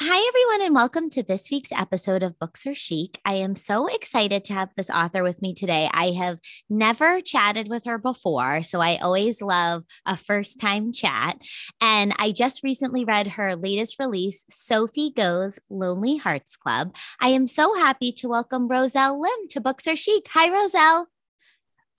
Hi, 0.00 0.28
everyone, 0.28 0.64
and 0.64 0.76
welcome 0.76 1.10
to 1.10 1.24
this 1.24 1.50
week's 1.50 1.72
episode 1.72 2.22
of 2.22 2.38
Books 2.38 2.64
Are 2.68 2.74
Chic. 2.74 3.18
I 3.24 3.32
am 3.32 3.56
so 3.56 3.88
excited 3.88 4.44
to 4.44 4.52
have 4.52 4.68
this 4.76 4.90
author 4.90 5.24
with 5.24 5.42
me 5.42 5.54
today. 5.54 5.90
I 5.92 6.12
have 6.12 6.38
never 6.70 7.20
chatted 7.20 7.68
with 7.68 7.82
her 7.82 7.98
before, 7.98 8.62
so 8.62 8.80
I 8.80 8.98
always 8.98 9.42
love 9.42 9.82
a 10.06 10.16
first 10.16 10.60
time 10.60 10.92
chat. 10.92 11.38
And 11.80 12.14
I 12.16 12.30
just 12.30 12.62
recently 12.62 13.04
read 13.04 13.26
her 13.26 13.56
latest 13.56 13.98
release, 13.98 14.44
Sophie 14.48 15.10
Go's 15.10 15.58
Lonely 15.68 16.16
Hearts 16.16 16.54
Club. 16.54 16.94
I 17.20 17.30
am 17.30 17.48
so 17.48 17.74
happy 17.74 18.12
to 18.12 18.28
welcome 18.28 18.68
Roselle 18.68 19.20
Lim 19.20 19.48
to 19.50 19.60
Books 19.60 19.88
Are 19.88 19.96
Chic. 19.96 20.28
Hi, 20.30 20.48
Roselle. 20.48 21.08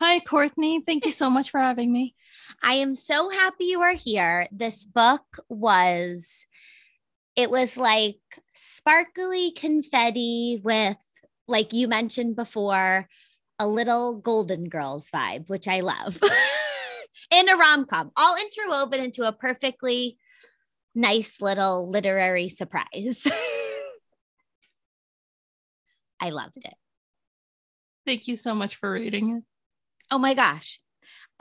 Hi, 0.02 0.22
Courtney. 0.22 0.82
Thank 0.88 1.06
you 1.06 1.12
so 1.12 1.30
much 1.30 1.50
for 1.50 1.60
having 1.60 1.92
me. 1.92 2.16
I 2.64 2.76
am 2.76 2.96
so 2.96 3.30
happy 3.30 3.66
you 3.66 3.82
are 3.82 3.94
here. 3.94 4.48
This 4.50 4.86
book 4.86 5.26
was 5.50 6.46
it 7.40 7.50
was 7.50 7.78
like 7.78 8.20
sparkly 8.54 9.52
confetti 9.52 10.60
with, 10.62 10.98
like 11.48 11.72
you 11.72 11.88
mentioned 11.88 12.36
before, 12.36 13.08
a 13.58 13.66
little 13.66 14.16
Golden 14.16 14.68
Girls 14.68 15.10
vibe, 15.10 15.48
which 15.48 15.66
I 15.66 15.80
love. 15.80 16.20
in 17.32 17.48
a 17.48 17.56
rom 17.56 17.86
com, 17.86 18.12
all 18.18 18.36
interwoven 18.36 19.00
into 19.00 19.26
a 19.26 19.32
perfectly 19.32 20.18
nice 20.94 21.40
little 21.40 21.90
literary 21.90 22.50
surprise. 22.50 23.26
I 26.20 26.32
loved 26.32 26.58
it. 26.58 26.74
Thank 28.06 28.28
you 28.28 28.36
so 28.36 28.54
much 28.54 28.76
for 28.76 28.92
reading 28.92 29.38
it. 29.38 29.44
Oh 30.12 30.18
my 30.18 30.34
gosh. 30.34 30.82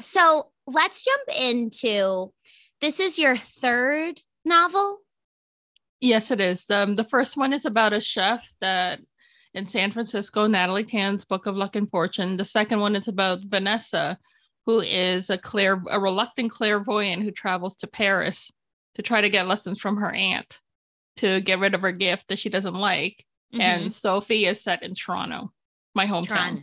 So 0.01 0.53
let's 0.65 1.05
jump 1.05 1.41
into 1.41 2.33
this 2.81 3.01
is 3.01 3.19
your 3.19 3.37
third 3.37 4.21
novel. 4.45 5.01
Yes, 6.01 6.31
it 6.31 6.41
is. 6.41 6.71
Um, 6.71 6.95
the 6.95 7.05
first 7.05 7.37
one 7.37 7.53
is 7.53 7.65
about 7.65 7.93
a 7.93 8.01
chef 8.01 8.53
that 8.61 9.01
in 9.55 9.67
San 9.67 9.91
Francisco, 9.91 10.47
Natalie 10.47 10.85
Tan's 10.85 11.25
Book 11.25 11.47
of 11.47 11.57
Luck 11.57 11.75
and 11.75 11.91
Fortune. 11.91 12.37
The 12.37 12.45
second 12.45 12.81
one 12.81 12.95
is 12.95 13.09
about 13.09 13.41
Vanessa, 13.45 14.19
who 14.67 14.81
is 14.81 15.31
a 15.31 15.39
clair 15.39 15.83
a 15.89 15.99
reluctant 15.99 16.53
clairvoyant 16.53 17.23
who 17.23 17.31
travels 17.31 17.77
to 17.77 17.87
Paris 17.87 18.53
to 18.95 19.03
try 19.03 19.21
to 19.21 19.31
get 19.31 19.49
lessons 19.49 19.81
from 19.81 19.97
her 19.97 20.13
aunt 20.13 20.61
to 21.17 21.41
get 21.41 21.59
rid 21.59 21.75
of 21.75 21.83
her 21.83 21.93
gift 21.93 22.29
that 22.29 22.39
she 22.39 22.49
doesn't 22.49 22.75
like. 22.75 23.25
Mm-hmm. 23.53 23.61
And 23.61 23.93
Sophie 23.93 24.47
is 24.47 24.63
set 24.63 24.83
in 24.83 24.95
Toronto, 24.95 25.53
my 25.95 26.07
hometown. 26.07 26.29
Toronto. 26.29 26.63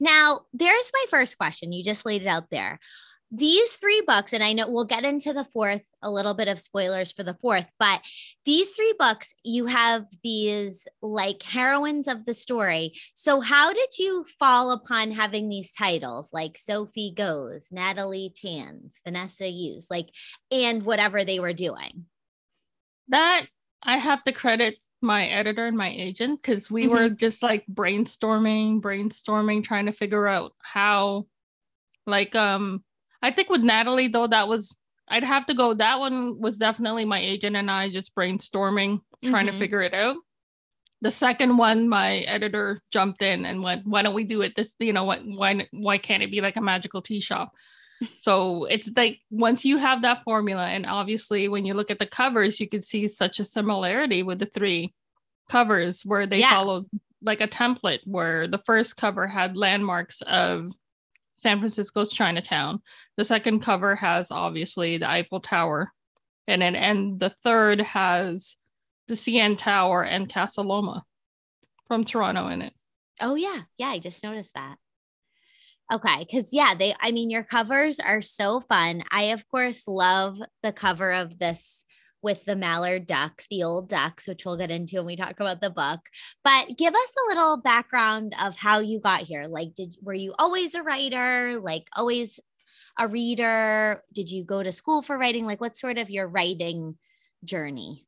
Now, 0.00 0.40
there's 0.52 0.90
my 0.92 1.04
first 1.10 1.38
question. 1.38 1.72
You 1.72 1.84
just 1.84 2.06
laid 2.06 2.22
it 2.22 2.28
out 2.28 2.50
there 2.50 2.78
these 3.30 3.72
three 3.74 4.02
books, 4.06 4.32
and 4.32 4.42
I 4.42 4.54
know 4.54 4.68
we'll 4.68 4.84
get 4.84 5.04
into 5.04 5.32
the 5.32 5.44
fourth, 5.44 5.86
a 6.02 6.10
little 6.10 6.32
bit 6.32 6.48
of 6.48 6.58
spoilers 6.58 7.12
for 7.12 7.22
the 7.22 7.34
fourth, 7.34 7.70
but 7.78 8.00
these 8.46 8.70
three 8.70 8.94
books, 8.98 9.34
you 9.44 9.66
have 9.66 10.06
these 10.22 10.88
like 11.02 11.42
heroines 11.42 12.08
of 12.08 12.24
the 12.24 12.32
story. 12.32 12.92
So, 13.14 13.40
how 13.40 13.72
did 13.72 13.98
you 13.98 14.24
fall 14.38 14.72
upon 14.72 15.10
having 15.10 15.48
these 15.48 15.72
titles 15.72 16.32
like 16.32 16.56
Sophie 16.56 17.12
Go's, 17.14 17.68
Natalie 17.70 18.32
Tans, 18.34 18.98
Vanessa 19.04 19.48
Yu's, 19.48 19.88
like, 19.90 20.08
and 20.50 20.84
whatever 20.84 21.22
they 21.22 21.38
were 21.38 21.52
doing? 21.52 22.06
That 23.08 23.46
I 23.82 23.98
have 23.98 24.24
to 24.24 24.32
credit 24.32 24.78
my 25.02 25.26
editor 25.26 25.66
and 25.66 25.76
my 25.76 25.90
agent 25.90 26.42
because 26.42 26.70
we 26.70 26.84
mm-hmm. 26.84 26.94
were 26.94 27.08
just 27.10 27.42
like 27.42 27.64
brainstorming, 27.70 28.80
brainstorming, 28.80 29.62
trying 29.62 29.86
to 29.86 29.92
figure 29.92 30.26
out 30.26 30.52
how, 30.62 31.26
like, 32.06 32.34
um, 32.34 32.82
I 33.22 33.30
think 33.30 33.50
with 33.50 33.62
Natalie 33.62 34.08
though, 34.08 34.26
that 34.26 34.48
was 34.48 34.78
I'd 35.10 35.24
have 35.24 35.46
to 35.46 35.54
go. 35.54 35.74
That 35.74 36.00
one 36.00 36.38
was 36.38 36.58
definitely 36.58 37.04
my 37.04 37.18
agent 37.18 37.56
and 37.56 37.70
I 37.70 37.90
just 37.90 38.14
brainstorming, 38.14 39.00
trying 39.24 39.46
mm-hmm. 39.46 39.54
to 39.54 39.58
figure 39.58 39.82
it 39.82 39.94
out. 39.94 40.16
The 41.00 41.10
second 41.10 41.56
one, 41.56 41.88
my 41.88 42.18
editor 42.26 42.82
jumped 42.90 43.22
in 43.22 43.44
and 43.44 43.62
went, 43.62 43.86
"Why 43.86 44.02
don't 44.02 44.14
we 44.14 44.24
do 44.24 44.42
it 44.42 44.54
this? 44.56 44.74
You 44.78 44.92
know, 44.92 45.04
what? 45.04 45.22
Why? 45.24 45.66
Why 45.70 45.98
can't 45.98 46.22
it 46.22 46.30
be 46.30 46.40
like 46.40 46.56
a 46.56 46.60
magical 46.60 47.02
tea 47.02 47.20
shop?" 47.20 47.52
so 48.18 48.64
it's 48.64 48.90
like 48.96 49.20
once 49.30 49.64
you 49.64 49.76
have 49.76 50.02
that 50.02 50.24
formula, 50.24 50.66
and 50.66 50.86
obviously 50.86 51.48
when 51.48 51.64
you 51.64 51.74
look 51.74 51.90
at 51.90 51.98
the 51.98 52.06
covers, 52.06 52.60
you 52.60 52.68
can 52.68 52.82
see 52.82 53.08
such 53.08 53.38
a 53.40 53.44
similarity 53.44 54.22
with 54.22 54.38
the 54.38 54.46
three 54.46 54.92
covers 55.48 56.02
where 56.02 56.26
they 56.26 56.40
yeah. 56.40 56.50
followed 56.50 56.86
like 57.22 57.40
a 57.40 57.48
template 57.48 58.00
where 58.04 58.46
the 58.46 58.58
first 58.58 58.96
cover 58.96 59.26
had 59.26 59.56
landmarks 59.56 60.20
of 60.22 60.72
San 61.38 61.58
Francisco's 61.58 62.12
Chinatown. 62.12 62.82
The 63.16 63.24
second 63.24 63.60
cover 63.60 63.94
has 63.94 64.30
obviously 64.30 64.98
the 64.98 65.08
Eiffel 65.08 65.40
Tower, 65.40 65.92
and 66.46 66.60
then 66.60 66.76
and 66.76 67.18
the 67.18 67.30
third 67.42 67.80
has 67.80 68.56
the 69.06 69.14
CN 69.14 69.56
Tower 69.56 70.04
and 70.04 70.32
Casa 70.32 70.62
Loma 70.62 71.04
from 71.86 72.04
Toronto 72.04 72.48
in 72.48 72.60
it. 72.60 72.74
Oh 73.20 73.36
yeah, 73.36 73.62
yeah, 73.78 73.88
I 73.88 73.98
just 73.98 74.22
noticed 74.22 74.54
that. 74.54 74.76
Okay, 75.92 76.18
because 76.18 76.52
yeah, 76.52 76.74
they 76.74 76.94
I 77.00 77.12
mean 77.12 77.30
your 77.30 77.44
covers 77.44 77.98
are 78.00 78.20
so 78.20 78.60
fun. 78.60 79.02
I 79.12 79.22
of 79.24 79.48
course 79.48 79.88
love 79.88 80.40
the 80.62 80.72
cover 80.72 81.12
of 81.12 81.38
this 81.38 81.84
with 82.22 82.44
the 82.44 82.56
mallard 82.56 83.06
ducks, 83.06 83.46
the 83.48 83.62
old 83.62 83.88
ducks, 83.88 84.26
which 84.26 84.44
we'll 84.44 84.56
get 84.56 84.70
into 84.70 84.96
when 84.96 85.06
we 85.06 85.16
talk 85.16 85.40
about 85.40 85.60
the 85.60 85.70
book. 85.70 86.00
But 86.42 86.76
give 86.76 86.94
us 86.94 87.14
a 87.16 87.28
little 87.28 87.56
background 87.58 88.34
of 88.42 88.56
how 88.56 88.80
you 88.80 89.00
got 89.00 89.22
here. 89.22 89.46
Like, 89.46 89.74
did 89.74 89.94
were 90.02 90.14
you 90.14 90.34
always 90.38 90.74
a 90.74 90.82
writer? 90.82 91.60
Like, 91.60 91.88
always 91.96 92.40
a 92.98 93.06
reader? 93.06 94.02
Did 94.12 94.30
you 94.30 94.44
go 94.44 94.62
to 94.62 94.72
school 94.72 95.02
for 95.02 95.16
writing? 95.16 95.46
Like, 95.46 95.60
what's 95.60 95.80
sort 95.80 95.98
of 95.98 96.10
your 96.10 96.26
writing 96.26 96.96
journey? 97.44 98.04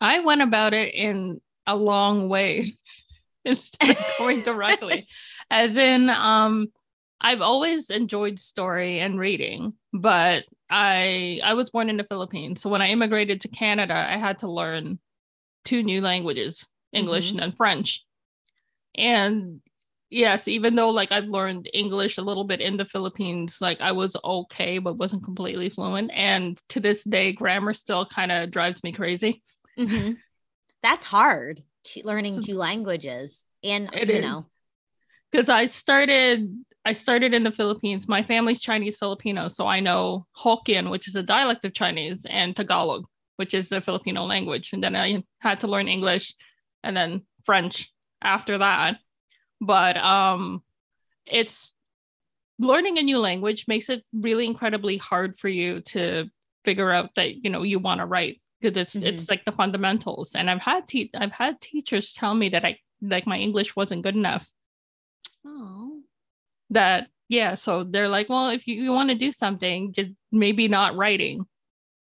I 0.00 0.20
went 0.20 0.42
about 0.42 0.74
it 0.74 0.94
in 0.94 1.40
a 1.66 1.76
long 1.76 2.28
way 2.28 2.66
instead 3.44 3.90
of 3.90 4.04
going 4.18 4.42
directly, 4.42 5.08
as 5.50 5.76
in, 5.76 6.10
um, 6.10 6.68
I've 7.20 7.40
always 7.40 7.88
enjoyed 7.88 8.38
story 8.38 9.00
and 9.00 9.18
reading, 9.18 9.74
but 9.94 10.44
I 10.76 11.40
I 11.44 11.54
was 11.54 11.70
born 11.70 11.88
in 11.88 11.96
the 11.96 12.04
Philippines. 12.04 12.60
So 12.60 12.68
when 12.68 12.82
I 12.82 12.88
immigrated 12.88 13.42
to 13.42 13.48
Canada, 13.48 13.94
I 13.94 14.16
had 14.16 14.40
to 14.40 14.50
learn 14.50 14.98
two 15.64 15.84
new 15.84 16.00
languages, 16.00 16.68
English 16.92 17.30
mm-hmm. 17.30 17.44
and 17.44 17.56
French. 17.56 18.04
And 18.96 19.60
yes, 20.10 20.48
even 20.48 20.74
though 20.74 20.90
like 20.90 21.12
I've 21.12 21.26
learned 21.26 21.70
English 21.72 22.18
a 22.18 22.22
little 22.22 22.42
bit 22.42 22.60
in 22.60 22.76
the 22.76 22.84
Philippines, 22.84 23.58
like 23.60 23.80
I 23.80 23.92
was 23.92 24.16
okay, 24.24 24.78
but 24.78 24.98
wasn't 24.98 25.22
completely 25.22 25.68
fluent. 25.68 26.10
And 26.12 26.60
to 26.70 26.80
this 26.80 27.04
day, 27.04 27.30
grammar 27.32 27.72
still 27.72 28.04
kind 28.04 28.32
of 28.32 28.50
drives 28.50 28.82
me 28.82 28.90
crazy. 28.90 29.44
Mm-hmm. 29.78 30.14
That's 30.82 31.06
hard, 31.06 31.62
learning 32.02 32.42
two 32.42 32.56
languages. 32.56 33.44
And, 33.62 33.88
you 33.94 34.00
is. 34.00 34.22
know, 34.22 34.46
because 35.30 35.48
I 35.48 35.66
started 35.66 36.52
I 36.84 36.92
started 36.92 37.32
in 37.32 37.44
the 37.44 37.50
Philippines. 37.50 38.08
My 38.08 38.22
family's 38.22 38.60
Chinese 38.60 38.96
Filipino, 38.96 39.48
so 39.48 39.66
I 39.66 39.80
know 39.80 40.26
Hokkien, 40.36 40.90
which 40.90 41.08
is 41.08 41.14
a 41.14 41.22
dialect 41.22 41.64
of 41.64 41.72
Chinese, 41.72 42.26
and 42.28 42.54
Tagalog, 42.54 43.06
which 43.36 43.54
is 43.54 43.68
the 43.68 43.80
Filipino 43.80 44.24
language. 44.24 44.72
And 44.72 44.84
then 44.84 44.94
I 44.94 45.24
had 45.40 45.60
to 45.60 45.66
learn 45.66 45.88
English 45.88 46.34
and 46.82 46.96
then 46.96 47.22
French 47.44 47.90
after 48.20 48.58
that. 48.58 48.98
But 49.60 49.96
um 49.96 50.62
it's 51.26 51.74
learning 52.58 52.98
a 52.98 53.02
new 53.02 53.18
language 53.18 53.66
makes 53.66 53.88
it 53.88 54.04
really 54.12 54.46
incredibly 54.46 54.96
hard 54.96 55.38
for 55.38 55.48
you 55.48 55.80
to 55.80 56.30
figure 56.64 56.90
out 56.90 57.14
that 57.16 57.44
you 57.44 57.50
know 57.50 57.62
you 57.62 57.78
want 57.78 58.00
to 58.00 58.06
write 58.06 58.40
because 58.60 58.76
it's 58.76 58.94
mm-hmm. 58.94 59.06
it's 59.06 59.28
like 59.28 59.44
the 59.44 59.52
fundamentals 59.52 60.34
and 60.34 60.48
i've 60.48 60.60
had 60.60 60.86
te- 60.86 61.10
i've 61.16 61.32
had 61.32 61.60
teachers 61.60 62.12
tell 62.12 62.34
me 62.34 62.48
that 62.48 62.64
i 62.64 62.78
like 63.02 63.26
my 63.26 63.38
english 63.38 63.74
wasn't 63.74 64.02
good 64.02 64.14
enough 64.14 64.50
oh 65.44 65.93
that 66.74 67.08
yeah 67.28 67.54
so 67.54 67.84
they're 67.84 68.08
like 68.08 68.28
well 68.28 68.50
if 68.50 68.66
you, 68.66 68.82
you 68.82 68.92
want 68.92 69.10
to 69.10 69.16
do 69.16 69.32
something 69.32 69.92
just 69.92 70.10
maybe 70.30 70.68
not 70.68 70.96
writing. 70.96 71.44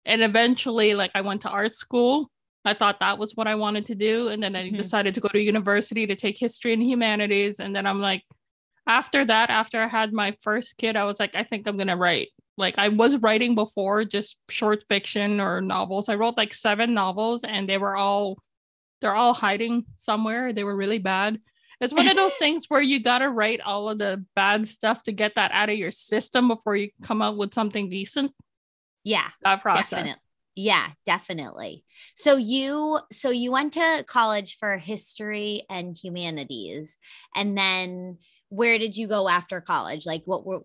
And 0.06 0.22
eventually 0.22 0.95
like 0.95 1.11
i 1.16 1.22
went 1.22 1.41
to 1.41 1.50
art 1.50 1.73
school. 1.73 2.30
I 2.65 2.74
thought 2.74 3.00
that 3.01 3.18
was 3.18 3.36
what 3.36 3.47
i 3.47 3.56
wanted 3.56 3.86
to 3.88 3.95
do 3.95 4.30
and 4.30 4.42
then 4.42 4.56
i 4.56 4.63
mm-hmm. 4.63 4.77
decided 4.77 5.15
to 5.15 5.21
go 5.21 5.27
to 5.30 5.39
university 5.39 6.07
to 6.07 6.15
take 6.15 6.38
history 6.38 6.74
and 6.74 6.81
humanities 6.81 7.59
and 7.59 7.75
then 7.75 7.86
i'm 7.86 8.00
like 8.00 8.24
after 8.88 9.25
that 9.25 9.50
after 9.50 9.80
i 9.80 9.88
had 9.88 10.13
my 10.13 10.36
first 10.42 10.77
kid 10.77 10.95
i 10.95 11.03
was 11.03 11.19
like 11.19 11.36
i 11.36 11.44
think 11.44 11.68
i'm 11.68 11.77
going 11.77 11.88
to 11.88 11.95
write. 11.95 12.30
Like 12.57 12.77
i 12.77 12.89
was 12.89 13.18
writing 13.18 13.56
before 13.56 14.06
just 14.06 14.38
short 14.50 14.83
fiction 14.89 15.39
or 15.39 15.62
novels. 15.62 16.09
I 16.09 16.15
wrote 16.15 16.38
like 16.38 16.53
seven 16.53 16.94
novels 16.94 17.44
and 17.44 17.68
they 17.68 17.77
were 17.77 17.95
all 17.97 18.38
they're 19.01 19.15
all 19.15 19.33
hiding 19.33 19.86
somewhere. 19.97 20.53
They 20.53 20.63
were 20.63 20.75
really 20.75 21.00
bad 21.00 21.39
it's 21.83 21.94
one 21.94 22.07
of 22.07 22.15
those 22.15 22.33
things 22.35 22.65
where 22.69 22.81
you 22.81 23.01
got 23.01 23.19
to 23.19 23.30
write 23.30 23.62
all 23.62 23.89
of 23.89 23.97
the 23.97 24.25
bad 24.35 24.68
stuff 24.68 25.03
to 25.03 25.12
get 25.12 25.35
that 25.35 25.51
out 25.51 25.69
of 25.69 25.77
your 25.77 25.91
system 25.91 26.47
before 26.47 26.75
you 26.75 26.89
come 27.01 27.21
up 27.21 27.35
with 27.35 27.53
something 27.53 27.89
decent. 27.89 28.31
Yeah. 29.03 29.27
That 29.44 29.62
process. 29.62 29.89
Definitely. 29.89 30.15
Yeah, 30.56 30.88
definitely. 31.06 31.83
So 32.15 32.35
you 32.35 33.00
so 33.12 33.31
you 33.31 33.51
went 33.51 33.74
to 33.74 34.06
college 34.07 34.57
for 34.57 34.77
history 34.77 35.63
and 35.69 35.97
humanities 35.97 37.00
and 37.35 37.57
then 37.57 38.19
where 38.50 38.77
did 38.77 38.95
you 38.95 39.07
go 39.07 39.27
after 39.27 39.62
college? 39.62 40.06
Like 40.06 40.21
what 40.25 40.45
were 40.45 40.62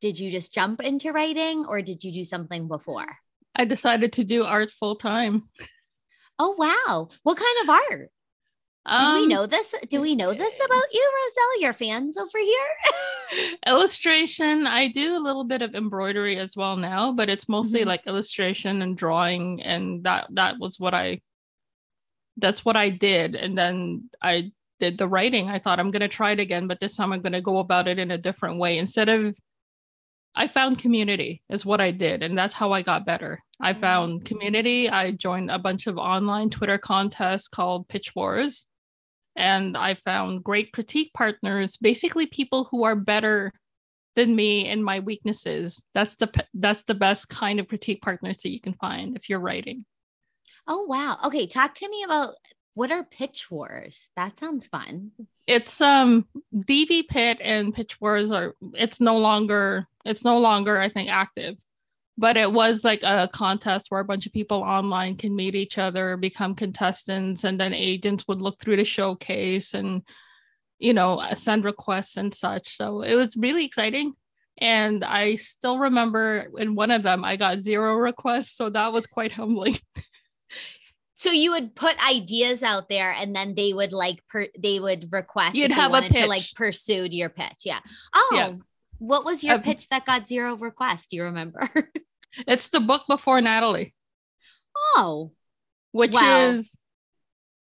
did 0.00 0.18
you 0.18 0.30
just 0.30 0.54
jump 0.54 0.82
into 0.82 1.12
writing 1.12 1.66
or 1.66 1.82
did 1.82 2.02
you 2.02 2.12
do 2.12 2.24
something 2.24 2.66
before? 2.66 3.06
I 3.54 3.66
decided 3.66 4.14
to 4.14 4.24
do 4.24 4.44
art 4.44 4.70
full 4.70 4.96
time. 4.96 5.48
Oh 6.38 6.54
wow. 6.56 7.08
What 7.22 7.38
kind 7.38 7.56
of 7.62 7.68
art? 7.70 8.10
Do 8.86 8.94
um, 8.94 9.14
we 9.20 9.26
know 9.26 9.46
this? 9.46 9.74
Do 9.88 10.00
we 10.00 10.14
know 10.14 10.32
this 10.32 10.60
about 10.64 10.84
you, 10.92 11.12
Roselle? 11.24 11.60
Your 11.60 11.72
fans 11.72 12.16
over 12.16 12.38
here? 12.38 13.56
illustration. 13.66 14.66
I 14.66 14.88
do 14.88 15.16
a 15.16 15.18
little 15.18 15.42
bit 15.42 15.62
of 15.62 15.74
embroidery 15.74 16.36
as 16.36 16.56
well 16.56 16.76
now, 16.76 17.12
but 17.12 17.28
it's 17.28 17.48
mostly 17.48 17.80
mm-hmm. 17.80 17.88
like 17.88 18.06
illustration 18.06 18.82
and 18.82 18.96
drawing, 18.96 19.62
and 19.62 20.04
that 20.04 20.28
that 20.30 20.58
was 20.60 20.78
what 20.78 20.94
I. 20.94 21.20
That's 22.36 22.64
what 22.64 22.76
I 22.76 22.90
did, 22.90 23.34
and 23.34 23.58
then 23.58 24.10
I 24.22 24.52
did 24.78 24.98
the 24.98 25.08
writing. 25.08 25.48
I 25.48 25.58
thought 25.58 25.80
I'm 25.80 25.90
gonna 25.90 26.06
try 26.06 26.32
it 26.32 26.40
again, 26.40 26.68
but 26.68 26.78
this 26.78 26.96
time 26.96 27.12
I'm 27.12 27.22
gonna 27.22 27.40
go 27.40 27.58
about 27.58 27.88
it 27.88 27.98
in 27.98 28.12
a 28.12 28.18
different 28.18 28.58
way. 28.58 28.78
Instead 28.78 29.08
of, 29.08 29.36
I 30.34 30.46
found 30.46 30.78
community 30.78 31.40
is 31.48 31.66
what 31.66 31.80
I 31.80 31.90
did, 31.90 32.22
and 32.22 32.38
that's 32.38 32.54
how 32.54 32.72
I 32.72 32.82
got 32.82 33.06
better. 33.06 33.42
I 33.60 33.72
found 33.72 34.26
community. 34.26 34.88
I 34.88 35.12
joined 35.12 35.50
a 35.50 35.58
bunch 35.58 35.88
of 35.88 35.96
online 35.96 36.50
Twitter 36.50 36.78
contests 36.78 37.48
called 37.48 37.88
Pitch 37.88 38.14
Wars 38.14 38.68
and 39.36 39.76
I 39.76 39.94
found 39.94 40.44
great 40.44 40.72
critique 40.72 41.12
partners, 41.14 41.76
basically 41.76 42.26
people 42.26 42.68
who 42.70 42.84
are 42.84 42.96
better 42.96 43.52
than 44.16 44.34
me 44.34 44.66
in 44.66 44.82
my 44.82 45.00
weaknesses. 45.00 45.82
That's 45.94 46.16
the 46.16 46.30
that's 46.54 46.84
the 46.84 46.94
best 46.94 47.28
kind 47.28 47.60
of 47.60 47.68
critique 47.68 48.02
partners 48.02 48.38
that 48.38 48.50
you 48.50 48.60
can 48.60 48.74
find 48.74 49.16
if 49.16 49.28
you're 49.28 49.38
writing. 49.40 49.84
Oh 50.66 50.84
wow. 50.84 51.18
Okay, 51.24 51.46
talk 51.46 51.74
to 51.76 51.88
me 51.88 52.02
about 52.02 52.30
what 52.74 52.90
are 52.90 53.04
pitch 53.04 53.50
wars? 53.50 54.10
That 54.16 54.38
sounds 54.38 54.66
fun. 54.66 55.12
It's 55.46 55.80
um 55.80 56.26
DV 56.54 57.08
Pit 57.08 57.38
and 57.40 57.74
Pitch 57.74 58.00
Wars 58.00 58.30
are 58.30 58.54
it's 58.74 59.00
no 59.00 59.18
longer 59.18 59.86
it's 60.04 60.24
no 60.24 60.38
longer 60.38 60.78
I 60.78 60.88
think 60.88 61.10
active 61.10 61.56
but 62.18 62.36
it 62.36 62.50
was 62.50 62.84
like 62.84 63.02
a 63.02 63.28
contest 63.32 63.90
where 63.90 64.00
a 64.00 64.04
bunch 64.04 64.26
of 64.26 64.32
people 64.32 64.58
online 64.58 65.16
can 65.16 65.36
meet 65.36 65.54
each 65.54 65.78
other 65.78 66.16
become 66.16 66.54
contestants 66.54 67.44
and 67.44 67.60
then 67.60 67.74
agents 67.74 68.26
would 68.26 68.40
look 68.40 68.60
through 68.60 68.76
the 68.76 68.84
showcase 68.84 69.74
and 69.74 70.02
you 70.78 70.94
know 70.94 71.18
uh, 71.18 71.34
send 71.34 71.64
requests 71.64 72.16
and 72.16 72.34
such. 72.34 72.68
So 72.76 73.02
it 73.02 73.14
was 73.14 73.36
really 73.36 73.64
exciting. 73.64 74.14
And 74.58 75.04
i 75.04 75.34
still 75.34 75.78
remember 75.78 76.48
in 76.56 76.74
one 76.74 76.90
of 76.90 77.02
them 77.02 77.26
i 77.26 77.36
got 77.36 77.60
zero 77.60 77.94
requests 77.96 78.56
so 78.56 78.70
that 78.70 78.92
was 78.92 79.06
quite 79.06 79.32
humbling. 79.32 79.78
So 81.18 81.30
you 81.30 81.52
would 81.52 81.74
put 81.74 81.96
ideas 82.06 82.62
out 82.62 82.90
there 82.90 83.10
and 83.10 83.34
then 83.34 83.54
they 83.54 83.72
would 83.72 83.94
like 83.94 84.22
per- 84.28 84.48
they 84.58 84.78
would 84.78 85.10
request 85.10 85.54
you'd 85.54 85.70
have 85.70 85.94
a 85.94 86.02
pitch. 86.02 86.12
to 86.12 86.26
like 86.26 86.44
pursue 86.54 87.08
your 87.10 87.30
pitch. 87.30 87.64
Yeah. 87.64 87.80
Oh 88.14 88.32
yeah. 88.34 88.52
What 88.98 89.24
was 89.24 89.44
your 89.44 89.58
pitch 89.58 89.88
that 89.88 90.06
got 90.06 90.28
zero 90.28 90.56
requests? 90.56 91.08
Do 91.08 91.16
you 91.16 91.24
remember? 91.24 91.68
it's 92.46 92.68
the 92.68 92.80
book 92.80 93.02
before 93.08 93.40
Natalie. 93.40 93.94
Oh. 94.96 95.32
Which 95.92 96.12
wow. 96.12 96.38
is 96.38 96.78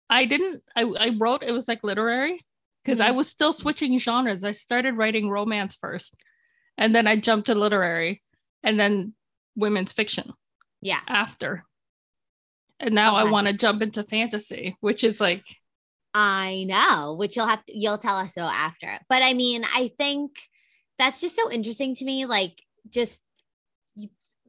I 0.09 0.25
didn't 0.25 0.63
I, 0.75 0.83
I 0.83 1.15
wrote 1.17 1.43
it 1.43 1.51
was 1.51 1.67
like 1.67 1.83
literary 1.83 2.45
because 2.83 2.99
mm-hmm. 2.99 3.09
I 3.09 3.11
was 3.11 3.29
still 3.29 3.53
switching 3.53 3.97
genres. 3.99 4.43
I 4.43 4.51
started 4.51 4.95
writing 4.95 5.29
romance 5.29 5.77
first 5.79 6.15
and 6.77 6.93
then 6.93 7.07
I 7.07 7.15
jumped 7.15 7.47
to 7.47 7.55
literary 7.55 8.21
and 8.63 8.79
then 8.79 9.13
women's 9.55 9.93
fiction. 9.93 10.33
Yeah. 10.81 11.01
After. 11.07 11.63
And 12.79 12.93
now 12.93 13.17
okay. 13.17 13.27
I 13.27 13.31
want 13.31 13.47
to 13.47 13.53
jump 13.53 13.81
into 13.81 14.03
fantasy, 14.03 14.77
which 14.81 15.03
is 15.03 15.19
like 15.19 15.43
I 16.13 16.65
know, 16.67 17.15
which 17.17 17.35
you'll 17.35 17.47
have 17.47 17.65
to 17.65 17.77
you'll 17.77 17.97
tell 17.97 18.17
us 18.17 18.33
so 18.33 18.41
after. 18.41 18.89
But 19.09 19.21
I 19.23 19.33
mean, 19.33 19.63
I 19.75 19.89
think 19.97 20.31
that's 20.97 21.21
just 21.21 21.35
so 21.35 21.51
interesting 21.51 21.93
to 21.95 22.05
me. 22.05 22.25
Like, 22.25 22.61
just 22.89 23.19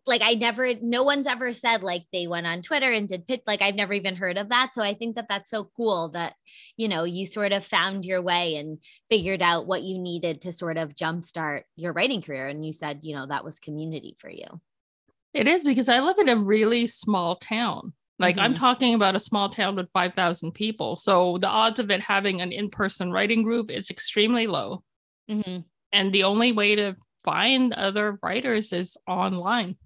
like 0.08 0.22
I 0.24 0.34
never, 0.34 0.72
no 0.80 1.02
one's 1.02 1.26
ever 1.26 1.52
said 1.52 1.82
like 1.82 2.06
they 2.12 2.26
went 2.26 2.46
on 2.46 2.62
Twitter 2.62 2.90
and 2.90 3.06
did 3.06 3.26
pitch. 3.26 3.42
Like 3.46 3.60
I've 3.60 3.74
never 3.74 3.92
even 3.92 4.16
heard 4.16 4.38
of 4.38 4.48
that. 4.48 4.72
So 4.72 4.82
I 4.82 4.94
think 4.94 5.16
that 5.16 5.28
that's 5.28 5.50
so 5.50 5.70
cool 5.76 6.08
that, 6.10 6.34
you 6.76 6.88
know, 6.88 7.04
you 7.04 7.26
sort 7.26 7.52
of 7.52 7.64
found 7.64 8.06
your 8.06 8.22
way 8.22 8.56
and 8.56 8.78
figured 9.10 9.42
out 9.42 9.66
what 9.66 9.82
you 9.82 9.98
needed 9.98 10.40
to 10.40 10.52
sort 10.52 10.78
of 10.78 10.94
jumpstart 10.94 11.62
your 11.76 11.92
writing 11.92 12.22
career. 12.22 12.48
And 12.48 12.64
you 12.64 12.72
said, 12.72 13.00
you 13.02 13.14
know, 13.14 13.26
that 13.26 13.44
was 13.44 13.60
community 13.60 14.16
for 14.18 14.30
you. 14.30 14.46
It 15.34 15.46
is 15.46 15.62
because 15.62 15.90
I 15.90 16.00
live 16.00 16.18
in 16.18 16.30
a 16.30 16.36
really 16.36 16.86
small 16.86 17.36
town. 17.36 17.92
Like 18.18 18.36
mm-hmm. 18.36 18.44
I'm 18.44 18.54
talking 18.54 18.94
about 18.94 19.14
a 19.14 19.20
small 19.20 19.50
town 19.50 19.76
with 19.76 19.92
5,000 19.92 20.52
people. 20.52 20.96
So 20.96 21.36
the 21.36 21.48
odds 21.48 21.78
of 21.78 21.90
it 21.90 22.02
having 22.02 22.40
an 22.40 22.50
in 22.50 22.70
person 22.70 23.12
writing 23.12 23.42
group 23.42 23.70
is 23.70 23.90
extremely 23.90 24.46
low. 24.46 24.82
Mm-hmm 25.30 25.60
and 25.92 26.12
the 26.12 26.24
only 26.24 26.52
way 26.52 26.76
to 26.76 26.96
find 27.24 27.72
other 27.72 28.18
writers 28.22 28.72
is 28.72 28.96
online. 29.06 29.76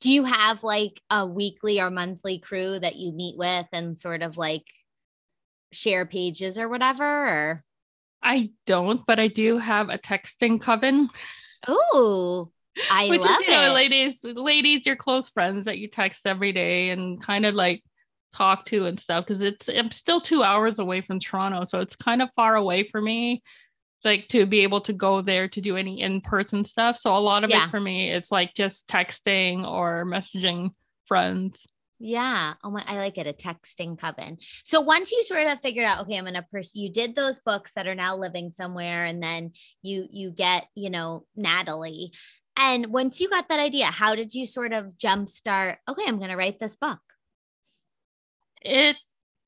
Do 0.00 0.12
you 0.12 0.24
have 0.24 0.62
like 0.62 1.00
a 1.10 1.26
weekly 1.26 1.80
or 1.80 1.90
monthly 1.90 2.38
crew 2.38 2.78
that 2.78 2.96
you 2.96 3.12
meet 3.12 3.36
with 3.36 3.66
and 3.72 3.98
sort 3.98 4.22
of 4.22 4.36
like 4.36 4.66
share 5.72 6.06
pages 6.06 6.58
or 6.58 6.68
whatever 6.68 7.04
or? 7.04 7.62
I 8.22 8.50
don't 8.66 9.04
but 9.06 9.18
i 9.18 9.26
do 9.26 9.58
have 9.58 9.88
a 9.88 9.98
texting 9.98 10.60
coven. 10.60 11.08
Oh 11.66 12.50
i 12.90 13.06
Which 13.10 13.20
love 13.20 13.40
is, 13.40 13.46
you 13.46 13.52
it. 13.52 13.56
know 13.56 13.74
ladies 13.74 14.20
ladies 14.22 14.86
your 14.86 14.96
close 14.96 15.28
friends 15.28 15.64
that 15.64 15.78
you 15.78 15.88
text 15.88 16.26
every 16.26 16.52
day 16.52 16.90
and 16.90 17.20
kind 17.20 17.44
of 17.44 17.54
like 17.54 17.82
talk 18.34 18.64
to 18.66 18.86
and 18.86 18.98
stuff 18.98 19.26
because 19.26 19.42
it's 19.42 19.68
i'm 19.68 19.90
still 19.90 20.20
two 20.20 20.42
hours 20.42 20.78
away 20.78 21.02
from 21.02 21.20
toronto 21.20 21.64
so 21.64 21.80
it's 21.80 21.96
kind 21.96 22.22
of 22.22 22.30
far 22.34 22.56
away 22.56 22.82
for 22.82 23.02
me 23.02 23.42
like 24.04 24.28
to 24.28 24.46
be 24.46 24.60
able 24.60 24.80
to 24.82 24.92
go 24.92 25.20
there 25.20 25.48
to 25.48 25.60
do 25.60 25.76
any 25.76 26.00
in-person 26.00 26.64
stuff. 26.64 26.96
So 26.96 27.16
a 27.16 27.18
lot 27.18 27.44
of 27.44 27.50
yeah. 27.50 27.64
it 27.64 27.70
for 27.70 27.80
me 27.80 28.10
it's 28.10 28.32
like 28.32 28.54
just 28.54 28.88
texting 28.88 29.66
or 29.68 30.04
messaging 30.04 30.70
friends. 31.06 31.66
Yeah. 32.04 32.54
Oh 32.64 32.70
my, 32.72 32.82
I 32.84 32.96
like 32.96 33.16
it. 33.16 33.28
A 33.28 33.32
texting 33.32 33.96
coven. 33.96 34.38
So 34.64 34.80
once 34.80 35.12
you 35.12 35.22
sort 35.22 35.46
of 35.46 35.60
figured 35.60 35.86
out, 35.86 36.00
okay, 36.00 36.18
I'm 36.18 36.24
gonna 36.24 36.44
pursue 36.50 36.80
you 36.80 36.90
did 36.90 37.14
those 37.14 37.38
books 37.38 37.74
that 37.74 37.86
are 37.86 37.94
now 37.94 38.16
living 38.16 38.50
somewhere, 38.50 39.04
and 39.04 39.22
then 39.22 39.52
you 39.82 40.08
you 40.10 40.32
get, 40.32 40.66
you 40.74 40.90
know, 40.90 41.26
Natalie. 41.36 42.12
And 42.58 42.86
once 42.88 43.20
you 43.20 43.30
got 43.30 43.48
that 43.48 43.60
idea, 43.60 43.86
how 43.86 44.16
did 44.16 44.34
you 44.34 44.46
sort 44.46 44.72
of 44.72 44.98
jumpstart? 44.98 45.76
Okay, 45.88 46.02
I'm 46.04 46.18
gonna 46.18 46.36
write 46.36 46.58
this 46.58 46.74
book. 46.74 46.98
It 48.60 48.96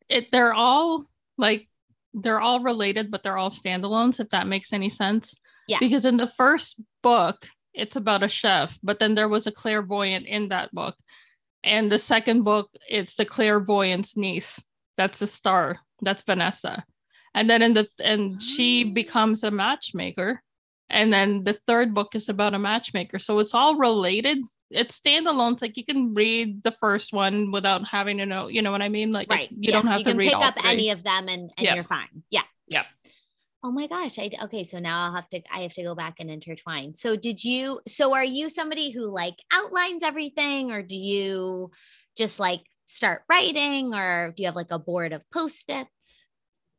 it 0.09 0.31
they're 0.31 0.55
all 0.55 1.07
like 1.37 1.67
they're 2.15 2.41
all 2.41 2.61
related, 2.61 3.11
but 3.11 3.23
they're 3.23 3.37
all 3.37 3.51
standalones, 3.51 4.21
if 4.21 4.29
that 4.31 4.47
makes 4.47 4.73
any 4.73 4.89
sense. 4.89 5.35
Yeah. 5.69 5.79
Because 5.81 6.05
in 6.05 6.17
the 6.17 6.29
first 6.29 6.81
book, 7.03 7.47
it's 7.75 7.97
about 7.97 8.23
a 8.23 8.29
chef, 8.29 8.79
but 8.83 8.99
then 8.99 9.15
there 9.15 9.29
was 9.29 9.47
a 9.47 9.53
clairvoyant 9.53 10.27
in 10.27 10.49
that 10.49 10.73
book. 10.73 10.95
And 11.65 11.91
the 11.91 11.99
second 11.99 12.45
book, 12.45 12.71
it's 12.89 13.17
the 13.17 13.25
clairvoyant's 13.25 14.17
niece. 14.17 14.65
That's 14.97 15.19
the 15.19 15.27
star. 15.27 15.81
That's 16.03 16.23
Vanessa. 16.23 16.85
And 17.35 17.51
then 17.51 17.63
in 17.63 17.75
the 17.75 17.89
and 18.03 18.41
she 18.41 18.85
ah. 18.87 18.93
becomes 18.93 19.43
a 19.43 19.51
matchmaker. 19.51 20.43
And 20.91 21.13
then 21.13 21.43
the 21.43 21.59
third 21.67 21.95
book 21.95 22.15
is 22.15 22.29
about 22.29 22.55
a 22.55 22.59
matchmaker. 22.59 23.19
So 23.19 23.39
it's 23.41 23.55
all 23.55 23.77
related, 23.77 24.39
it's 24.75 25.01
standalone. 25.01 25.53
It's 25.53 25.63
like 25.63 25.77
you 25.77 25.85
can 25.85 26.15
read 26.15 26.63
the 26.63 26.75
first 26.81 27.13
one 27.13 27.51
without 27.51 27.87
having 27.87 28.19
to 28.19 28.27
know, 28.27 28.49
you 28.49 28.63
know 28.63 28.71
what 28.71 28.83
I 28.83 28.89
mean? 28.89 29.13
Like 29.13 29.31
right. 29.31 29.51
you 29.51 29.59
yeah. 29.61 29.73
don't 29.73 29.87
have 29.87 30.01
you 30.01 30.05
to 30.05 30.15
read. 30.15 30.33
pick 30.33 30.39
up 30.39 30.59
three. 30.59 30.71
any 30.71 30.91
of 30.91 31.03
them 31.03 31.29
and, 31.29 31.51
and 31.57 31.65
yep. 31.65 31.75
you're 31.77 31.85
fine. 31.85 32.23
Yeah. 32.31 32.43
Yeah. 32.67 32.85
Oh 33.63 33.73
my 33.73 33.87
gosh. 33.87 34.19
I 34.19 34.31
okay. 34.43 34.65
So 34.65 34.79
now 34.79 35.05
I'll 35.05 35.15
have 35.15 35.29
to 35.31 35.41
I 35.51 35.61
have 35.61 35.73
to 35.75 35.83
go 35.83 35.95
back 35.95 36.17
and 36.21 36.31
intertwine. 36.31 36.95
So 36.95 37.17
did 37.17 37.43
you 37.43 37.81
so 37.89 38.15
are 38.15 38.25
you 38.25 38.49
somebody 38.49 38.91
who 38.91 39.11
like 39.11 39.37
outlines 39.53 40.03
everything 40.03 40.71
or 40.71 40.83
do 40.83 40.97
you 40.97 41.71
just 42.17 42.39
like 42.39 42.61
start 42.87 43.23
writing 43.31 43.95
or 43.95 44.35
do 44.37 44.43
you 44.43 44.49
have 44.49 44.57
like 44.57 44.71
a 44.71 44.79
board 44.79 45.13
of 45.13 45.29
post-its? 45.31 46.24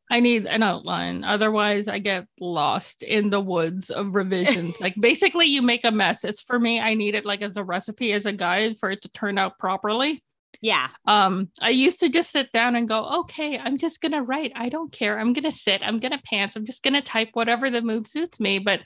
I 0.10 0.20
need 0.20 0.46
an 0.46 0.62
outline. 0.62 1.24
Otherwise, 1.24 1.88
I 1.88 2.00
get 2.00 2.28
lost 2.40 3.02
in 3.02 3.30
the 3.30 3.40
woods 3.40 3.90
of 3.90 4.14
revisions. 4.14 4.76
like 4.82 4.96
basically, 5.00 5.48
you 5.48 5.62
make 5.62 5.84
a 5.84 5.92
mess. 5.92 6.24
It's 6.24 6.42
for 6.42 6.60
me. 6.60 6.80
I 6.80 6.94
need 6.94 7.16
it 7.16 7.26
like 7.26 7.42
as 7.42 7.58
a 7.58 7.64
recipe, 7.64 8.14
as 8.14 8.26
a 8.26 8.32
guide 8.32 8.78
for 8.78 8.90
it 8.92 9.02
to 9.02 9.10
turn 9.10 9.38
out 9.38 9.58
properly. 9.58 10.24
Yeah. 10.62 10.88
Um, 11.06 11.50
I 11.62 11.70
used 11.70 12.00
to 12.00 12.10
just 12.10 12.32
sit 12.32 12.52
down 12.52 12.76
and 12.76 12.88
go, 12.88 13.22
okay, 13.22 13.58
I'm 13.58 13.78
just 13.78 14.00
gonna 14.00 14.24
write. 14.24 14.52
I 14.56 14.70
don't 14.70 14.92
care. 14.92 15.20
I'm 15.20 15.34
gonna 15.34 15.52
sit. 15.52 15.82
I'm 15.84 16.00
gonna 16.00 16.22
pants. 16.24 16.56
I'm 16.56 16.66
just 16.66 16.84
gonna 16.84 17.02
type 17.02 17.30
whatever 17.34 17.70
the 17.70 17.82
mood 17.82 18.08
suits 18.08 18.40
me. 18.40 18.60
But 18.60 18.82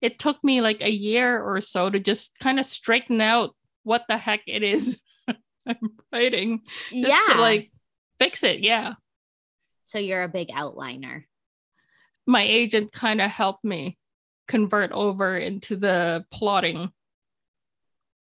it 0.00 0.18
took 0.18 0.42
me 0.44 0.60
like 0.60 0.80
a 0.80 0.90
year 0.90 1.42
or 1.42 1.60
so 1.60 1.88
to 1.88 1.98
just 1.98 2.38
kind 2.38 2.60
of 2.60 2.66
straighten 2.66 3.20
out 3.20 3.54
what 3.82 4.04
the 4.08 4.18
heck 4.18 4.42
it 4.46 4.62
is 4.62 4.98
I'm 5.66 5.78
writing. 6.12 6.62
yeah. 6.90 7.22
To, 7.32 7.40
like 7.40 7.70
fix 8.18 8.42
it. 8.42 8.60
Yeah. 8.60 8.94
So 9.86 9.98
you're 9.98 10.24
a 10.24 10.28
big 10.28 10.48
outliner. 10.48 11.22
My 12.26 12.42
agent 12.42 12.90
kind 12.90 13.20
of 13.20 13.30
helped 13.30 13.64
me 13.64 13.96
convert 14.48 14.90
over 14.90 15.38
into 15.38 15.76
the 15.76 16.24
plotting 16.32 16.90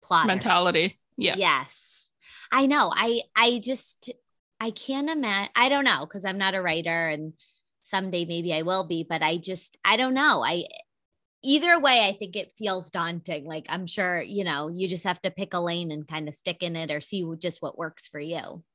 Plotter. 0.03 0.27
mentality. 0.27 0.99
Yeah. 1.15 1.35
Yes. 1.37 2.09
I 2.51 2.65
know. 2.65 2.91
I 2.93 3.21
I 3.33 3.61
just 3.63 4.11
I 4.59 4.71
can't 4.71 5.09
imagine. 5.09 5.51
I 5.55 5.69
don't 5.69 5.85
know 5.85 6.01
because 6.01 6.25
I'm 6.25 6.37
not 6.37 6.53
a 6.53 6.61
writer 6.61 6.89
and 6.89 7.31
someday 7.83 8.25
maybe 8.25 8.53
I 8.53 8.63
will 8.63 8.85
be, 8.85 9.05
but 9.09 9.23
I 9.23 9.37
just 9.37 9.77
I 9.85 9.95
don't 9.95 10.13
know. 10.13 10.43
I 10.45 10.65
either 11.43 11.79
way, 11.79 12.05
I 12.05 12.11
think 12.11 12.35
it 12.35 12.51
feels 12.57 12.89
daunting. 12.89 13.45
Like 13.45 13.67
I'm 13.69 13.87
sure, 13.87 14.21
you 14.21 14.43
know, 14.43 14.67
you 14.67 14.89
just 14.89 15.05
have 15.05 15.21
to 15.21 15.31
pick 15.31 15.53
a 15.53 15.61
lane 15.61 15.91
and 15.91 16.05
kind 16.05 16.27
of 16.27 16.35
stick 16.35 16.61
in 16.61 16.75
it 16.75 16.91
or 16.91 16.99
see 16.99 17.25
just 17.39 17.61
what 17.61 17.77
works 17.77 18.09
for 18.09 18.19
you. 18.19 18.65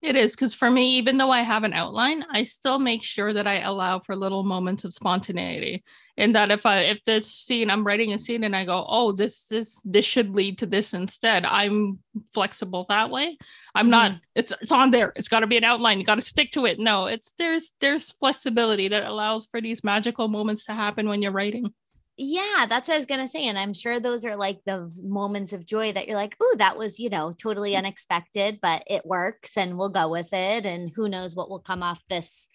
It 0.00 0.14
is 0.14 0.30
because 0.30 0.54
for 0.54 0.70
me, 0.70 0.96
even 0.96 1.18
though 1.18 1.32
I 1.32 1.40
have 1.40 1.64
an 1.64 1.72
outline, 1.72 2.24
I 2.30 2.44
still 2.44 2.78
make 2.78 3.02
sure 3.02 3.32
that 3.32 3.48
I 3.48 3.60
allow 3.60 3.98
for 3.98 4.14
little 4.14 4.44
moments 4.44 4.84
of 4.84 4.94
spontaneity. 4.94 5.82
And 6.16 6.36
that 6.36 6.52
if 6.52 6.66
I 6.66 6.80
if 6.80 7.04
this 7.04 7.32
scene, 7.32 7.68
I'm 7.68 7.84
writing 7.84 8.12
a 8.12 8.18
scene 8.18 8.44
and 8.44 8.54
I 8.54 8.64
go, 8.64 8.84
oh, 8.88 9.10
this 9.10 9.50
is 9.50 9.82
this 9.84 10.04
should 10.04 10.34
lead 10.34 10.58
to 10.58 10.66
this 10.66 10.94
instead. 10.94 11.44
I'm 11.46 11.98
flexible 12.32 12.86
that 12.88 13.10
way. 13.10 13.38
I'm 13.74 13.86
mm-hmm. 13.86 13.90
not, 13.90 14.12
it's 14.36 14.52
it's 14.60 14.72
on 14.72 14.92
there. 14.92 15.12
It's 15.16 15.28
gotta 15.28 15.48
be 15.48 15.56
an 15.56 15.64
outline. 15.64 15.98
You 15.98 16.04
gotta 16.04 16.20
stick 16.20 16.52
to 16.52 16.66
it. 16.66 16.78
No, 16.78 17.06
it's 17.06 17.32
there's 17.36 17.72
there's 17.80 18.12
flexibility 18.12 18.86
that 18.88 19.04
allows 19.04 19.46
for 19.46 19.60
these 19.60 19.82
magical 19.82 20.28
moments 20.28 20.64
to 20.66 20.74
happen 20.74 21.08
when 21.08 21.22
you're 21.22 21.32
writing 21.32 21.74
yeah, 22.18 22.66
that's 22.68 22.88
what 22.88 22.94
I 22.94 22.98
was 22.98 23.06
gonna 23.06 23.28
say. 23.28 23.46
And 23.46 23.56
I'm 23.56 23.72
sure 23.72 24.00
those 24.00 24.24
are 24.24 24.36
like 24.36 24.60
the 24.66 24.90
moments 25.04 25.52
of 25.52 25.64
joy 25.64 25.92
that 25.92 26.08
you're 26.08 26.16
like, 26.16 26.36
oh, 26.40 26.56
that 26.58 26.76
was, 26.76 26.98
you 26.98 27.08
know, 27.08 27.32
totally 27.32 27.72
mm. 27.72 27.78
unexpected, 27.78 28.58
but 28.60 28.82
it 28.88 29.06
works 29.06 29.56
and 29.56 29.78
we'll 29.78 29.88
go 29.88 30.10
with 30.10 30.32
it. 30.32 30.66
And 30.66 30.90
who 30.94 31.08
knows 31.08 31.36
what 31.36 31.48
will 31.48 31.60
come 31.60 31.82
off 31.82 32.02
this 32.10 32.48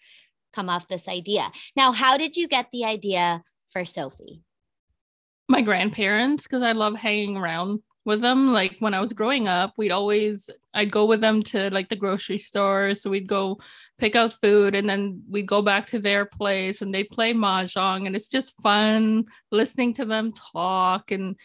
come 0.51 0.69
off 0.69 0.87
this 0.87 1.07
idea. 1.07 1.49
Now, 1.75 1.93
how 1.93 2.17
did 2.17 2.35
you 2.35 2.47
get 2.47 2.67
the 2.71 2.85
idea 2.85 3.41
for 3.71 3.85
Sophie? 3.85 4.43
My 5.49 5.61
grandparents, 5.61 6.43
because 6.43 6.61
I 6.61 6.73
love 6.73 6.95
hanging 6.95 7.37
around 7.37 7.79
with 8.05 8.21
them. 8.21 8.53
Like 8.53 8.77
when 8.79 8.93
I 8.93 8.99
was 8.99 9.13
growing 9.13 9.47
up, 9.47 9.73
we'd 9.77 9.91
always 9.91 10.49
I'd 10.73 10.91
go 10.91 11.05
with 11.05 11.21
them 11.21 11.43
to 11.43 11.69
like 11.71 11.89
the 11.89 11.95
grocery 11.95 12.37
store. 12.37 12.95
So 12.95 13.09
we'd 13.09 13.27
go 13.27 13.59
pick 13.97 14.15
out 14.15 14.37
food 14.41 14.75
and 14.75 14.89
then 14.89 15.23
we'd 15.29 15.47
go 15.47 15.61
back 15.61 15.87
to 15.87 15.99
their 15.99 16.25
place 16.25 16.81
and 16.81 16.93
they'd 16.93 17.09
play 17.09 17.33
mahjong 17.33 18.07
and 18.07 18.15
it's 18.15 18.27
just 18.27 18.61
fun 18.61 19.25
listening 19.51 19.93
to 19.95 20.05
them 20.05 20.33
talk 20.33 21.11
and 21.11 21.35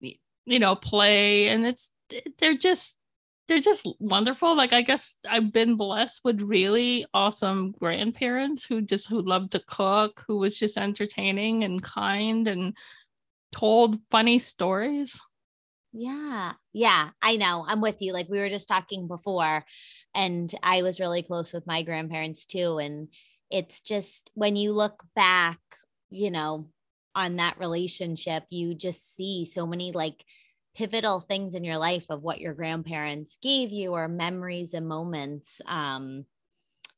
you 0.00 0.58
know 0.58 0.74
play 0.74 1.48
and 1.48 1.66
it's 1.66 1.92
they're 2.38 2.56
just 2.56 2.96
they're 3.46 3.60
just 3.60 3.86
wonderful 3.98 4.56
like 4.56 4.72
i 4.72 4.80
guess 4.80 5.16
i've 5.28 5.52
been 5.52 5.76
blessed 5.76 6.20
with 6.24 6.40
really 6.40 7.04
awesome 7.12 7.72
grandparents 7.72 8.64
who 8.64 8.80
just 8.80 9.06
who 9.08 9.20
loved 9.20 9.52
to 9.52 9.60
cook 9.66 10.24
who 10.26 10.38
was 10.38 10.58
just 10.58 10.78
entertaining 10.78 11.64
and 11.64 11.82
kind 11.82 12.48
and 12.48 12.74
told 13.52 13.98
funny 14.10 14.38
stories 14.38 15.20
yeah. 15.92 16.52
Yeah. 16.72 17.10
I 17.22 17.36
know. 17.36 17.64
I'm 17.66 17.80
with 17.80 17.96
you. 18.00 18.12
Like 18.12 18.28
we 18.28 18.38
were 18.38 18.48
just 18.48 18.68
talking 18.68 19.08
before, 19.08 19.64
and 20.14 20.52
I 20.62 20.82
was 20.82 21.00
really 21.00 21.22
close 21.22 21.52
with 21.52 21.66
my 21.66 21.82
grandparents 21.82 22.46
too. 22.46 22.78
And 22.78 23.08
it's 23.50 23.80
just 23.82 24.30
when 24.34 24.56
you 24.56 24.72
look 24.72 25.02
back, 25.16 25.58
you 26.10 26.30
know, 26.30 26.68
on 27.14 27.36
that 27.36 27.58
relationship, 27.58 28.44
you 28.50 28.74
just 28.74 29.16
see 29.16 29.44
so 29.44 29.66
many 29.66 29.92
like 29.92 30.24
pivotal 30.76 31.20
things 31.20 31.54
in 31.54 31.64
your 31.64 31.78
life 31.78 32.04
of 32.10 32.22
what 32.22 32.40
your 32.40 32.54
grandparents 32.54 33.38
gave 33.42 33.72
you 33.72 33.92
or 33.94 34.06
memories 34.06 34.74
and 34.74 34.86
moments 34.86 35.60
um, 35.66 36.24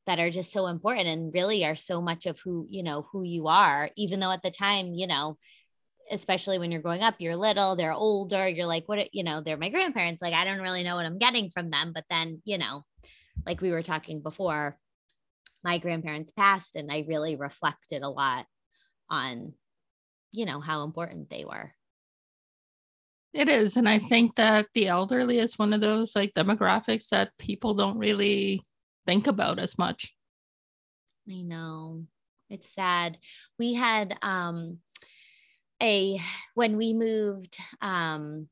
that 0.06 0.20
are 0.20 0.30
just 0.30 0.52
so 0.52 0.66
important 0.66 1.06
and 1.06 1.32
really 1.32 1.64
are 1.64 1.76
so 1.76 2.02
much 2.02 2.26
of 2.26 2.38
who, 2.40 2.66
you 2.68 2.82
know, 2.82 3.06
who 3.12 3.22
you 3.22 3.48
are, 3.48 3.90
even 3.96 4.20
though 4.20 4.32
at 4.32 4.42
the 4.42 4.50
time, 4.50 4.92
you 4.94 5.06
know, 5.06 5.38
especially 6.10 6.58
when 6.58 6.70
you're 6.70 6.82
growing 6.82 7.02
up, 7.02 7.16
you're 7.18 7.36
little, 7.36 7.76
they're 7.76 7.92
older, 7.92 8.48
you're 8.48 8.66
like, 8.66 8.88
what, 8.88 9.14
you 9.14 9.22
know, 9.22 9.40
they're 9.40 9.56
my 9.56 9.68
grandparents. 9.68 10.20
Like, 10.20 10.34
I 10.34 10.44
don't 10.44 10.60
really 10.60 10.82
know 10.82 10.96
what 10.96 11.06
I'm 11.06 11.18
getting 11.18 11.50
from 11.50 11.70
them. 11.70 11.92
But 11.94 12.04
then, 12.10 12.42
you 12.44 12.58
know, 12.58 12.84
like 13.46 13.60
we 13.60 13.70
were 13.70 13.82
talking 13.82 14.20
before, 14.20 14.78
my 15.62 15.78
grandparents 15.78 16.32
passed 16.32 16.76
and 16.76 16.90
I 16.90 17.04
really 17.06 17.36
reflected 17.36 18.02
a 18.02 18.08
lot 18.08 18.46
on, 19.08 19.52
you 20.32 20.46
know, 20.46 20.60
how 20.60 20.84
important 20.84 21.30
they 21.30 21.44
were. 21.44 21.72
It 23.32 23.48
is. 23.48 23.76
And 23.76 23.88
I 23.88 23.98
think 23.98 24.36
that 24.36 24.66
the 24.74 24.88
elderly 24.88 25.38
is 25.38 25.58
one 25.58 25.72
of 25.72 25.80
those 25.80 26.16
like 26.16 26.34
demographics 26.34 27.08
that 27.08 27.30
people 27.38 27.74
don't 27.74 27.98
really 27.98 28.64
think 29.06 29.26
about 29.26 29.58
as 29.58 29.78
much. 29.78 30.12
I 31.28 31.42
know. 31.42 32.06
It's 32.48 32.74
sad. 32.74 33.18
We 33.58 33.74
had 33.74 34.18
um 34.22 34.78
a 35.82 36.20
when 36.54 36.76
we 36.76 36.94
moved 36.94 37.58
um 37.80 38.48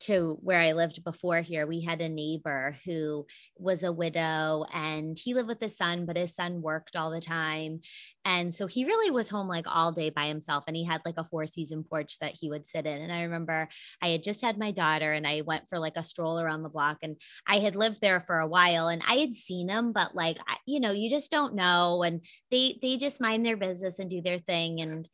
to 0.00 0.38
where 0.42 0.60
I 0.60 0.72
lived 0.72 1.02
before 1.02 1.40
here, 1.40 1.66
we 1.66 1.80
had 1.80 2.00
a 2.00 2.08
neighbor 2.08 2.76
who 2.84 3.26
was 3.56 3.82
a 3.82 3.92
widow 3.92 4.64
and 4.72 5.18
he 5.18 5.34
lived 5.34 5.48
with 5.48 5.60
his 5.60 5.76
son, 5.76 6.06
but 6.06 6.16
his 6.16 6.34
son 6.34 6.62
worked 6.62 6.94
all 6.94 7.10
the 7.10 7.20
time. 7.20 7.80
And 8.24 8.54
so 8.54 8.66
he 8.66 8.84
really 8.84 9.10
was 9.10 9.28
home 9.28 9.48
like 9.48 9.66
all 9.66 9.90
day 9.90 10.10
by 10.10 10.26
himself. 10.26 10.64
And 10.66 10.76
he 10.76 10.84
had 10.84 11.00
like 11.04 11.18
a 11.18 11.24
four 11.24 11.46
season 11.46 11.82
porch 11.82 12.18
that 12.20 12.34
he 12.38 12.48
would 12.48 12.66
sit 12.66 12.86
in. 12.86 13.02
And 13.02 13.12
I 13.12 13.22
remember 13.22 13.68
I 14.00 14.08
had 14.08 14.22
just 14.22 14.40
had 14.40 14.58
my 14.58 14.70
daughter 14.70 15.12
and 15.12 15.26
I 15.26 15.40
went 15.40 15.68
for 15.68 15.78
like 15.78 15.96
a 15.96 16.04
stroll 16.04 16.38
around 16.38 16.62
the 16.62 16.68
block 16.68 16.98
and 17.02 17.16
I 17.46 17.58
had 17.58 17.74
lived 17.74 18.00
there 18.00 18.20
for 18.20 18.38
a 18.38 18.46
while 18.46 18.88
and 18.88 19.02
I 19.06 19.14
had 19.14 19.34
seen 19.34 19.68
him, 19.68 19.92
but 19.92 20.14
like, 20.14 20.38
you 20.64 20.78
know, 20.78 20.92
you 20.92 21.10
just 21.10 21.30
don't 21.30 21.54
know. 21.54 22.02
And 22.02 22.24
they, 22.50 22.78
they 22.80 22.96
just 22.96 23.20
mind 23.20 23.44
their 23.44 23.56
business 23.56 23.98
and 23.98 24.08
do 24.08 24.22
their 24.22 24.38
thing. 24.38 24.80
And, 24.80 25.08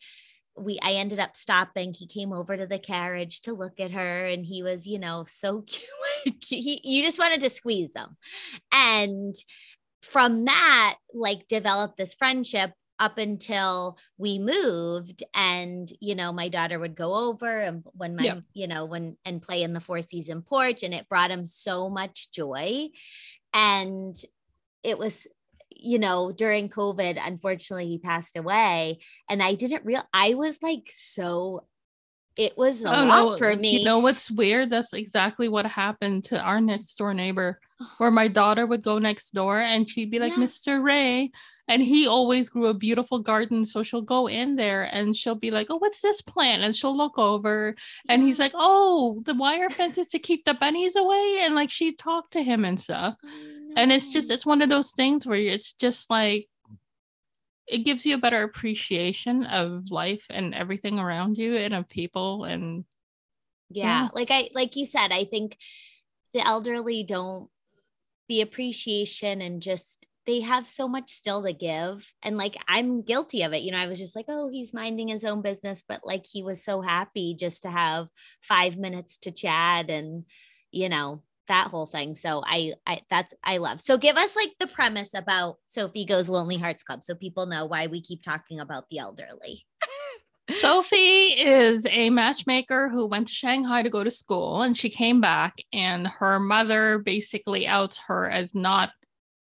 we 0.56 0.78
I 0.82 0.92
ended 0.92 1.18
up 1.18 1.36
stopping. 1.36 1.94
He 1.94 2.06
came 2.06 2.32
over 2.32 2.56
to 2.56 2.66
the 2.66 2.78
carriage 2.78 3.42
to 3.42 3.52
look 3.52 3.80
at 3.80 3.90
her, 3.92 4.26
and 4.26 4.44
he 4.44 4.62
was, 4.62 4.86
you 4.86 4.98
know, 4.98 5.24
so 5.28 5.62
cute. 5.66 6.44
he, 6.46 6.80
you 6.84 7.04
just 7.04 7.18
wanted 7.18 7.40
to 7.40 7.50
squeeze 7.50 7.94
him, 7.94 8.16
and 8.72 9.34
from 10.02 10.44
that, 10.44 10.96
like, 11.12 11.48
developed 11.48 11.96
this 11.96 12.14
friendship 12.14 12.72
up 12.98 13.18
until 13.18 13.98
we 14.18 14.38
moved 14.38 15.24
and 15.34 15.90
you 16.00 16.14
know 16.14 16.32
my 16.32 16.48
daughter 16.48 16.78
would 16.78 16.94
go 16.94 17.28
over 17.28 17.58
and 17.58 17.82
when 17.92 18.14
my 18.14 18.22
yeah. 18.22 18.40
you 18.52 18.68
know 18.68 18.84
when 18.86 19.16
and 19.24 19.42
play 19.42 19.64
in 19.64 19.72
the 19.72 19.80
four 19.80 20.00
season 20.00 20.42
porch 20.42 20.84
and 20.84 20.94
it 20.94 21.08
brought 21.08 21.30
him 21.30 21.44
so 21.44 21.90
much 21.90 22.30
joy 22.30 22.88
and 23.52 24.14
it 24.84 24.96
was 24.96 25.26
you 25.76 25.98
know, 25.98 26.32
during 26.32 26.68
COVID, 26.68 27.18
unfortunately, 27.24 27.86
he 27.88 27.98
passed 27.98 28.36
away. 28.36 28.98
And 29.28 29.42
I 29.42 29.54
didn't 29.54 29.84
real 29.84 30.02
I 30.12 30.34
was 30.34 30.62
like 30.62 30.90
so 30.92 31.66
it 32.36 32.58
was 32.58 32.82
a 32.84 32.88
oh, 32.88 33.04
lot 33.04 33.38
for 33.38 33.54
me. 33.54 33.78
You 33.78 33.84
know 33.84 34.00
what's 34.00 34.30
weird? 34.30 34.70
That's 34.70 34.92
exactly 34.92 35.48
what 35.48 35.66
happened 35.66 36.24
to 36.24 36.40
our 36.40 36.60
next 36.60 36.96
door 36.96 37.14
neighbor, 37.14 37.60
where 37.98 38.10
my 38.10 38.28
daughter 38.28 38.66
would 38.66 38.82
go 38.82 38.98
next 38.98 39.32
door 39.34 39.60
and 39.60 39.88
she'd 39.88 40.10
be 40.10 40.18
like, 40.18 40.36
yeah. 40.36 40.44
Mr. 40.44 40.82
Ray. 40.82 41.30
And 41.66 41.82
he 41.82 42.06
always 42.06 42.50
grew 42.50 42.66
a 42.66 42.74
beautiful 42.74 43.18
garden. 43.18 43.64
So 43.64 43.82
she'll 43.82 44.02
go 44.02 44.26
in 44.26 44.56
there 44.56 44.84
and 44.84 45.16
she'll 45.16 45.34
be 45.34 45.50
like, 45.50 45.68
Oh, 45.70 45.76
what's 45.76 46.00
this 46.00 46.20
plant? 46.20 46.62
And 46.62 46.74
she'll 46.74 46.96
look 46.96 47.18
over 47.18 47.74
and 48.08 48.22
he's 48.22 48.38
like, 48.38 48.52
Oh, 48.54 49.22
the 49.24 49.34
wire 49.34 49.70
fence 49.70 49.96
is 49.96 50.08
to 50.08 50.18
keep 50.18 50.44
the 50.44 50.54
bunnies 50.54 50.96
away. 50.96 51.38
And 51.40 51.54
like 51.54 51.70
she 51.70 51.94
talked 51.94 52.34
to 52.34 52.42
him 52.42 52.64
and 52.64 52.78
stuff. 52.78 53.16
Oh, 53.24 53.28
and 53.76 53.92
it's 53.92 54.12
just 54.12 54.30
it's 54.30 54.46
one 54.46 54.62
of 54.62 54.68
those 54.68 54.92
things 54.92 55.26
where 55.26 55.38
it's 55.38 55.74
just 55.74 56.10
like 56.10 56.48
it 57.66 57.78
gives 57.78 58.04
you 58.04 58.14
a 58.14 58.18
better 58.18 58.42
appreciation 58.42 59.46
of 59.46 59.90
life 59.90 60.26
and 60.30 60.54
everything 60.54 60.98
around 60.98 61.38
you 61.38 61.56
and 61.56 61.74
of 61.74 61.88
people 61.88 62.44
and 62.44 62.84
yeah, 63.70 64.02
yeah. 64.02 64.08
like 64.14 64.30
i 64.30 64.48
like 64.54 64.76
you 64.76 64.84
said 64.84 65.10
i 65.10 65.24
think 65.24 65.56
the 66.34 66.46
elderly 66.46 67.02
don't 67.02 67.48
the 68.28 68.40
appreciation 68.40 69.40
and 69.40 69.62
just 69.62 70.06
they 70.26 70.40
have 70.40 70.68
so 70.68 70.88
much 70.88 71.10
still 71.10 71.42
to 71.42 71.52
give 71.52 72.12
and 72.22 72.36
like 72.36 72.56
i'm 72.68 73.02
guilty 73.02 73.42
of 73.42 73.52
it 73.52 73.62
you 73.62 73.70
know 73.70 73.78
i 73.78 73.86
was 73.86 73.98
just 73.98 74.16
like 74.16 74.26
oh 74.28 74.48
he's 74.48 74.74
minding 74.74 75.08
his 75.08 75.24
own 75.24 75.42
business 75.42 75.84
but 75.86 76.00
like 76.04 76.24
he 76.30 76.42
was 76.42 76.64
so 76.64 76.80
happy 76.80 77.34
just 77.34 77.62
to 77.62 77.70
have 77.70 78.08
five 78.40 78.76
minutes 78.76 79.18
to 79.18 79.30
chat 79.30 79.90
and 79.90 80.24
you 80.70 80.88
know 80.88 81.22
that 81.48 81.68
whole 81.68 81.86
thing. 81.86 82.16
So 82.16 82.42
I, 82.44 82.74
I 82.86 83.00
that's 83.10 83.34
I 83.42 83.58
love. 83.58 83.80
So 83.80 83.98
give 83.98 84.16
us 84.16 84.36
like 84.36 84.52
the 84.58 84.66
premise 84.66 85.14
about 85.14 85.56
Sophie 85.68 86.04
Go's 86.04 86.28
Lonely 86.28 86.56
Hearts 86.56 86.82
Club 86.82 87.02
so 87.02 87.14
people 87.14 87.46
know 87.46 87.66
why 87.66 87.86
we 87.86 88.00
keep 88.00 88.22
talking 88.22 88.60
about 88.60 88.88
the 88.88 88.98
elderly. 88.98 89.64
Sophie 90.50 91.38
is 91.38 91.86
a 91.88 92.10
matchmaker 92.10 92.88
who 92.90 93.06
went 93.06 93.28
to 93.28 93.32
Shanghai 93.32 93.82
to 93.82 93.90
go 93.90 94.04
to 94.04 94.10
school 94.10 94.62
and 94.62 94.76
she 94.76 94.90
came 94.90 95.20
back 95.20 95.54
and 95.72 96.06
her 96.06 96.38
mother 96.38 96.98
basically 96.98 97.66
outs 97.66 97.98
her 98.06 98.28
as 98.28 98.54
not 98.54 98.90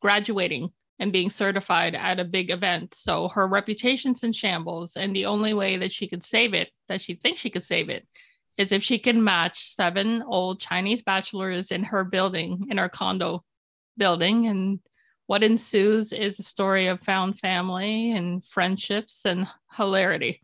graduating 0.04 0.70
and 0.98 1.12
being 1.12 1.30
certified 1.30 1.94
at 1.94 2.20
a 2.20 2.26
big 2.26 2.50
event. 2.50 2.92
So 2.92 3.28
her 3.30 3.48
reputation's 3.48 4.22
in 4.22 4.34
shambles 4.34 4.96
and 4.96 5.16
the 5.16 5.24
only 5.24 5.54
way 5.54 5.78
that 5.78 5.90
she 5.90 6.06
could 6.06 6.22
save 6.22 6.52
it, 6.52 6.68
that 6.88 7.00
she 7.00 7.14
thinks 7.14 7.40
she 7.40 7.48
could 7.48 7.64
save 7.64 7.88
it, 7.88 8.06
is 8.58 8.70
if 8.70 8.82
she 8.82 8.98
can 8.98 9.24
match 9.24 9.74
seven 9.74 10.22
old 10.22 10.60
Chinese 10.60 11.00
bachelors 11.00 11.70
in 11.70 11.84
her 11.84 12.04
building, 12.04 12.66
in 12.70 12.76
her 12.76 12.90
condo 12.90 13.42
building. 13.96 14.46
And 14.46 14.80
what 15.26 15.42
ensues 15.42 16.12
is 16.12 16.38
a 16.38 16.42
story 16.42 16.88
of 16.88 17.00
found 17.00 17.38
family 17.38 18.12
and 18.12 18.44
friendships 18.44 19.24
and 19.24 19.46
hilarity. 19.74 20.42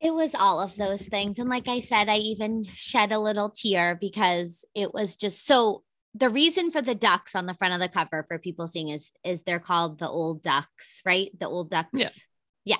It 0.00 0.14
was 0.14 0.34
all 0.34 0.60
of 0.60 0.76
those 0.76 1.06
things. 1.06 1.38
And 1.38 1.50
like 1.50 1.68
I 1.68 1.80
said, 1.80 2.08
I 2.08 2.16
even 2.16 2.64
shed 2.64 3.12
a 3.12 3.18
little 3.18 3.50
tear 3.50 3.98
because 4.00 4.64
it 4.74 4.94
was 4.94 5.16
just 5.16 5.44
so 5.46 5.82
the 6.16 6.30
reason 6.30 6.70
for 6.70 6.80
the 6.80 6.94
ducks 6.94 7.34
on 7.34 7.46
the 7.46 7.54
front 7.54 7.74
of 7.74 7.80
the 7.80 7.88
cover 7.88 8.24
for 8.26 8.38
people 8.38 8.66
seeing 8.66 8.88
is 8.88 9.12
is 9.24 9.42
they're 9.42 9.60
called 9.60 9.98
the 9.98 10.08
old 10.08 10.42
ducks, 10.42 11.02
right? 11.04 11.30
The 11.38 11.46
old 11.46 11.70
ducks. 11.70 11.90
Yeah. 11.92 12.08
Yeah. 12.64 12.76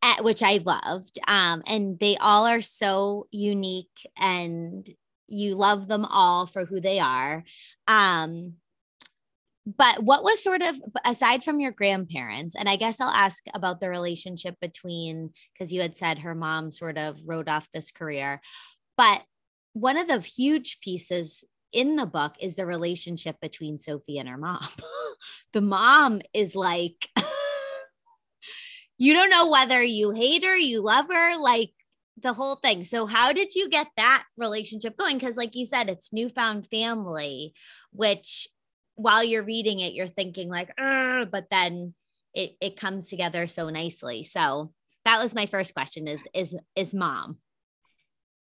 At, 0.00 0.22
which 0.22 0.42
I 0.42 0.60
loved. 0.64 1.18
Um, 1.26 1.62
and 1.66 1.98
they 1.98 2.16
all 2.18 2.46
are 2.46 2.60
so 2.60 3.26
unique 3.32 4.06
and 4.20 4.88
you 5.26 5.56
love 5.56 5.88
them 5.88 6.04
all 6.04 6.46
for 6.46 6.64
who 6.64 6.80
they 6.80 7.00
are. 7.00 7.42
Um, 7.88 8.54
but 9.76 10.02
what 10.02 10.22
was 10.22 10.42
sort 10.42 10.62
of 10.62 10.80
aside 11.04 11.42
from 11.44 11.60
your 11.60 11.72
grandparents 11.72 12.56
and 12.56 12.70
i 12.70 12.76
guess 12.76 13.02
i'll 13.02 13.10
ask 13.10 13.44
about 13.52 13.80
the 13.80 13.90
relationship 13.90 14.54
between 14.62 15.30
because 15.52 15.74
you 15.74 15.82
had 15.82 15.94
said 15.94 16.20
her 16.20 16.34
mom 16.34 16.72
sort 16.72 16.96
of 16.96 17.18
wrote 17.26 17.48
off 17.48 17.68
this 17.74 17.90
career 17.90 18.40
but 18.96 19.22
one 19.74 19.98
of 19.98 20.08
the 20.08 20.20
huge 20.20 20.78
pieces 20.80 21.44
in 21.72 21.96
the 21.96 22.06
book 22.06 22.34
is 22.40 22.56
the 22.56 22.66
relationship 22.66 23.40
between 23.40 23.78
sophie 23.78 24.18
and 24.18 24.28
her 24.28 24.38
mom 24.38 24.66
the 25.52 25.60
mom 25.60 26.20
is 26.32 26.54
like 26.54 27.08
you 28.98 29.12
don't 29.12 29.30
know 29.30 29.50
whether 29.50 29.82
you 29.82 30.10
hate 30.10 30.44
her 30.44 30.56
you 30.56 30.80
love 30.80 31.06
her 31.08 31.38
like 31.40 31.70
the 32.22 32.32
whole 32.32 32.56
thing. 32.56 32.84
So 32.84 33.06
how 33.06 33.32
did 33.32 33.54
you 33.54 33.68
get 33.68 33.88
that 33.96 34.24
relationship 34.36 34.96
going? 34.96 35.18
Because 35.18 35.36
like 35.36 35.54
you 35.54 35.64
said, 35.64 35.88
it's 35.88 36.12
newfound 36.12 36.66
family, 36.66 37.54
which 37.92 38.48
while 38.94 39.22
you're 39.22 39.42
reading 39.42 39.80
it, 39.80 39.94
you're 39.94 40.06
thinking 40.06 40.48
like, 40.48 40.70
but 40.76 41.46
then 41.50 41.94
it 42.34 42.56
it 42.60 42.76
comes 42.76 43.08
together 43.08 43.46
so 43.46 43.68
nicely. 43.70 44.24
So 44.24 44.72
that 45.04 45.22
was 45.22 45.34
my 45.34 45.46
first 45.46 45.74
question: 45.74 46.08
is 46.08 46.26
is 46.34 46.56
is 46.76 46.94
mom? 46.94 47.38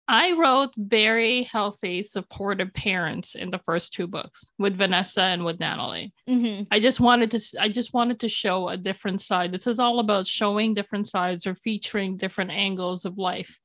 I 0.10 0.34
wrote 0.34 0.70
very 0.78 1.44
healthy, 1.44 2.02
supportive 2.02 2.74
parents 2.74 3.36
in 3.36 3.52
the 3.52 3.60
first 3.60 3.94
two 3.94 4.08
books 4.08 4.52
with 4.58 4.78
Vanessa 4.78 5.22
and 5.22 5.44
with 5.44 5.60
Natalie. 5.60 6.14
Mm-hmm. 6.30 6.64
I 6.72 6.80
just 6.80 7.02
wanted 7.02 7.32
to, 7.32 7.42
I 7.60 7.68
just 7.68 7.94
wanted 7.94 8.22
to 8.22 8.30
show 8.30 8.70
a 8.70 8.78
different 8.78 9.20
side. 9.22 9.52
This 9.52 9.68
is 9.68 9.80
all 9.80 10.00
about 10.00 10.26
showing 10.26 10.74
different 10.74 11.10
sides 11.10 11.46
or 11.46 11.56
featuring 11.56 12.16
different 12.16 12.52
angles 12.52 13.04
of 13.04 13.18
life, 13.18 13.60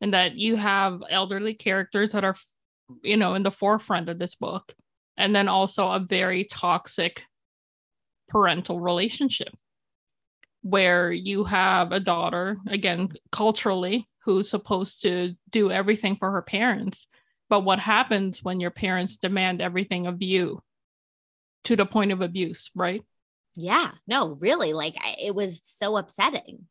and 0.00 0.14
that 0.14 0.36
you 0.36 0.56
have 0.56 1.02
elderly 1.10 1.52
characters 1.52 2.12
that 2.12 2.24
are, 2.24 2.36
you 3.02 3.18
know, 3.18 3.34
in 3.34 3.42
the 3.42 3.50
forefront 3.50 4.08
of 4.08 4.18
this 4.18 4.34
book, 4.34 4.74
and 5.18 5.36
then 5.36 5.46
also 5.46 5.90
a 5.90 6.00
very 6.00 6.44
toxic 6.44 7.24
parental 8.28 8.80
relationship 8.80 9.54
where 10.62 11.12
you 11.12 11.44
have 11.44 11.92
a 11.92 12.00
daughter 12.00 12.56
again 12.66 13.08
culturally 13.30 14.08
who's 14.26 14.50
supposed 14.50 15.02
to 15.02 15.34
do 15.50 15.70
everything 15.70 16.16
for 16.16 16.32
her 16.32 16.42
parents. 16.42 17.06
But 17.48 17.60
what 17.60 17.78
happens 17.78 18.42
when 18.42 18.58
your 18.58 18.72
parents 18.72 19.16
demand 19.16 19.62
everything 19.62 20.08
of 20.08 20.20
you 20.20 20.60
to 21.64 21.76
the 21.76 21.86
point 21.86 22.10
of 22.10 22.20
abuse, 22.20 22.70
right? 22.74 23.02
Yeah, 23.54 23.92
no, 24.08 24.36
really. 24.40 24.72
Like 24.72 24.96
it 25.18 25.32
was 25.32 25.62
so 25.64 25.96
upsetting. 25.96 26.66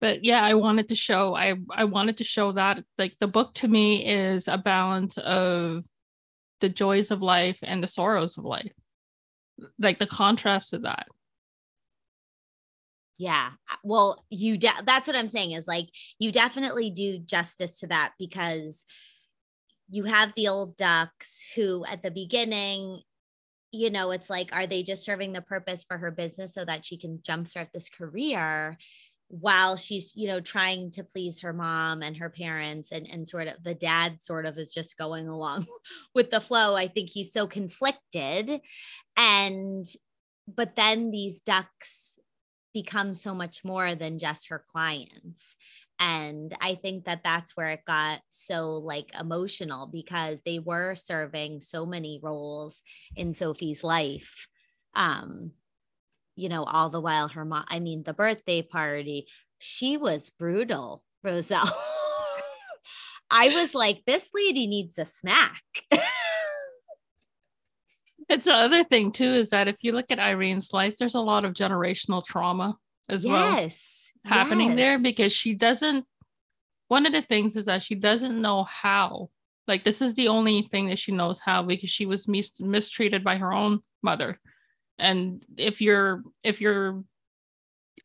But 0.00 0.24
yeah, 0.24 0.42
I 0.42 0.54
wanted 0.54 0.88
to 0.88 0.96
show 0.96 1.36
I 1.36 1.54
I 1.70 1.84
wanted 1.84 2.18
to 2.18 2.24
show 2.24 2.52
that 2.52 2.84
like 2.98 3.14
the 3.20 3.28
book 3.28 3.54
to 3.54 3.68
me 3.68 4.06
is 4.06 4.48
a 4.48 4.58
balance 4.58 5.18
of 5.18 5.84
the 6.60 6.68
joys 6.68 7.12
of 7.12 7.22
life 7.22 7.60
and 7.62 7.82
the 7.82 7.88
sorrows 7.88 8.38
of 8.38 8.44
life. 8.44 8.72
Like 9.78 10.00
the 10.00 10.06
contrast 10.06 10.72
of 10.72 10.82
that 10.82 11.06
yeah. 13.18 13.50
Uh, 13.70 13.76
well, 13.82 14.24
you 14.30 14.56
de- 14.56 14.82
that's 14.84 15.06
what 15.06 15.16
I'm 15.16 15.28
saying 15.28 15.52
is 15.52 15.68
like 15.68 15.88
you 16.18 16.32
definitely 16.32 16.90
do 16.90 17.18
justice 17.18 17.80
to 17.80 17.88
that 17.88 18.12
because 18.18 18.86
you 19.90 20.04
have 20.04 20.32
the 20.34 20.48
old 20.48 20.76
ducks 20.76 21.44
who 21.54 21.84
at 21.86 22.02
the 22.02 22.10
beginning 22.10 23.00
you 23.70 23.90
know 23.90 24.10
it's 24.12 24.30
like 24.30 24.54
are 24.54 24.66
they 24.66 24.82
just 24.82 25.04
serving 25.04 25.32
the 25.32 25.42
purpose 25.42 25.84
for 25.84 25.98
her 25.98 26.10
business 26.10 26.54
so 26.54 26.64
that 26.64 26.84
she 26.84 26.96
can 26.96 27.18
jumpstart 27.18 27.68
this 27.72 27.88
career 27.88 28.78
while 29.28 29.76
she's 29.76 30.14
you 30.16 30.26
know 30.26 30.40
trying 30.40 30.90
to 30.90 31.04
please 31.04 31.40
her 31.40 31.52
mom 31.52 32.02
and 32.02 32.16
her 32.16 32.30
parents 32.30 32.92
and 32.92 33.06
and 33.06 33.28
sort 33.28 33.46
of 33.46 33.62
the 33.62 33.74
dad 33.74 34.22
sort 34.22 34.46
of 34.46 34.56
is 34.56 34.72
just 34.72 34.96
going 34.96 35.28
along 35.28 35.66
with 36.14 36.30
the 36.30 36.40
flow 36.40 36.74
i 36.74 36.88
think 36.88 37.10
he's 37.10 37.32
so 37.32 37.46
conflicted 37.46 38.60
and 39.18 39.84
but 40.46 40.76
then 40.76 41.10
these 41.10 41.42
ducks 41.42 42.18
become 42.72 43.14
so 43.14 43.34
much 43.34 43.64
more 43.64 43.94
than 43.94 44.18
just 44.18 44.48
her 44.48 44.62
clients. 44.70 45.56
And 46.00 46.56
i 46.60 46.76
think 46.76 47.06
that 47.06 47.24
that's 47.24 47.56
where 47.56 47.70
it 47.70 47.84
got 47.84 48.20
so 48.28 48.74
like 48.74 49.10
emotional 49.18 49.86
because 49.86 50.42
they 50.42 50.60
were 50.60 50.94
serving 50.94 51.60
so 51.60 51.84
many 51.86 52.20
roles 52.22 52.82
in 53.16 53.34
sophie's 53.34 53.82
life 53.82 54.46
um 54.94 55.52
you 56.36 56.48
know 56.48 56.62
all 56.62 56.88
the 56.88 57.00
while 57.00 57.26
her 57.28 57.44
mom 57.44 57.64
i 57.68 57.80
mean 57.80 58.04
the 58.04 58.14
birthday 58.14 58.62
party 58.62 59.26
she 59.58 59.96
was 59.96 60.30
brutal 60.30 61.02
roselle. 61.24 61.68
I 63.30 63.50
was 63.50 63.74
like 63.74 64.04
this 64.06 64.30
lady 64.34 64.66
needs 64.66 64.98
a 64.98 65.04
smack 65.04 65.62
It's 68.28 68.44
the 68.44 68.52
other 68.52 68.84
thing 68.84 69.12
too 69.12 69.24
is 69.24 69.50
that 69.50 69.68
if 69.68 69.76
you 69.82 69.92
look 69.92 70.10
at 70.10 70.20
Irene's 70.20 70.72
life, 70.72 70.96
there's 70.98 71.14
a 71.14 71.20
lot 71.20 71.44
of 71.44 71.54
generational 71.54 72.24
trauma 72.24 72.76
as 73.08 73.24
yes. 73.24 74.12
well 74.24 74.32
happening 74.32 74.70
yes. 74.70 74.76
there 74.76 74.98
because 74.98 75.32
she 75.32 75.54
doesn't. 75.54 76.04
One 76.88 77.06
of 77.06 77.12
the 77.12 77.22
things 77.22 77.56
is 77.56 77.66
that 77.66 77.82
she 77.82 77.94
doesn't 77.94 78.40
know 78.40 78.64
how. 78.64 79.30
Like 79.66 79.84
this 79.84 80.00
is 80.02 80.14
the 80.14 80.28
only 80.28 80.62
thing 80.62 80.88
that 80.88 80.98
she 80.98 81.12
knows 81.12 81.40
how 81.40 81.62
because 81.62 81.90
she 81.90 82.06
was 82.06 82.28
mis- 82.28 82.60
mistreated 82.60 83.22
by 83.22 83.36
her 83.36 83.52
own 83.52 83.80
mother, 84.02 84.36
and 84.98 85.44
if 85.56 85.80
you're 85.80 86.22
if 86.42 86.60
you're 86.60 87.02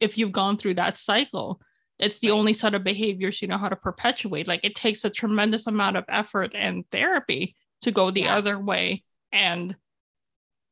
if 0.02 0.18
you've 0.18 0.34
gone 0.34 0.58
through 0.58 0.74
that 0.76 0.98
cycle, 0.98 1.62
it's 2.00 2.20
the 2.20 2.30
right. 2.30 2.38
only 2.38 2.54
set 2.54 2.74
of 2.74 2.84
behaviors 2.84 3.42
you 3.42 3.48
know 3.48 3.58
how 3.58 3.70
to 3.70 3.78
perpetuate. 3.78 4.48
Like 4.48 4.62
it 4.64 4.76
takes 4.76 5.06
a 5.06 5.10
tremendous 5.10 5.68
amount 5.68 5.96
of 5.96 6.04
effort 6.10 6.52
and 6.54 6.84
therapy 6.92 7.56
to 7.82 7.92
go 7.92 8.12
the 8.12 8.22
yeah. 8.22 8.36
other 8.36 8.60
way 8.60 9.04
and 9.32 9.76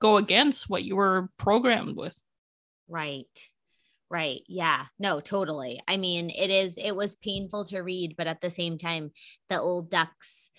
go 0.02 0.18
against 0.18 0.70
what 0.70 0.84
you 0.84 0.96
were 0.96 1.30
programmed 1.38 1.96
with. 1.96 2.20
Right. 2.90 3.28
Right. 4.10 4.42
Yeah. 4.48 4.86
No, 5.00 5.22
totally. 5.22 5.80
I 5.88 5.96
mean, 5.96 6.30
it 6.32 6.50
is, 6.50 6.78
it 6.78 6.96
was 6.96 7.16
painful 7.16 7.64
to 7.66 7.80
read, 7.80 8.16
but 8.18 8.28
at 8.28 8.42
the 8.42 8.50
same 8.50 8.78
time, 8.78 9.12
the 9.50 9.62
old 9.62 9.90
ducks 9.90 10.50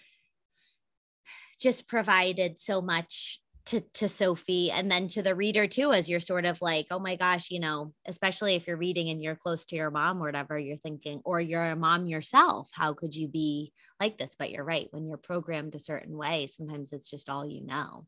just 1.60 1.86
provided 1.86 2.60
so 2.60 2.80
much 2.80 3.40
to 3.64 3.80
to 3.94 4.08
Sophie 4.08 4.70
and 4.70 4.90
then 4.90 5.06
to 5.08 5.22
the 5.22 5.34
reader 5.34 5.68
too 5.68 5.92
as 5.92 6.08
you're 6.08 6.18
sort 6.18 6.44
of 6.44 6.60
like 6.60 6.86
oh 6.90 6.98
my 6.98 7.14
gosh 7.14 7.50
you 7.50 7.60
know 7.60 7.92
especially 8.06 8.56
if 8.56 8.66
you're 8.66 8.76
reading 8.76 9.08
and 9.08 9.22
you're 9.22 9.36
close 9.36 9.64
to 9.66 9.76
your 9.76 9.90
mom 9.90 10.18
or 10.18 10.26
whatever 10.26 10.58
you're 10.58 10.76
thinking 10.76 11.20
or 11.24 11.40
you're 11.40 11.62
a 11.62 11.76
mom 11.76 12.06
yourself 12.06 12.68
how 12.72 12.92
could 12.92 13.14
you 13.14 13.28
be 13.28 13.72
like 14.00 14.18
this 14.18 14.34
but 14.36 14.50
you're 14.50 14.64
right 14.64 14.88
when 14.90 15.06
you're 15.06 15.16
programmed 15.16 15.76
a 15.76 15.78
certain 15.78 16.16
way 16.16 16.48
sometimes 16.48 16.92
it's 16.92 17.08
just 17.08 17.30
all 17.30 17.46
you 17.46 17.64
know 17.64 18.04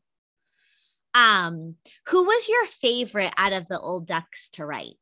um, 1.15 1.75
who 2.07 2.25
was 2.25 2.49
your 2.49 2.65
favorite 2.65 3.33
out 3.37 3.53
of 3.53 3.67
the 3.67 3.79
old 3.79 4.05
ducks 4.05 4.49
to 4.49 4.65
write? 4.65 4.97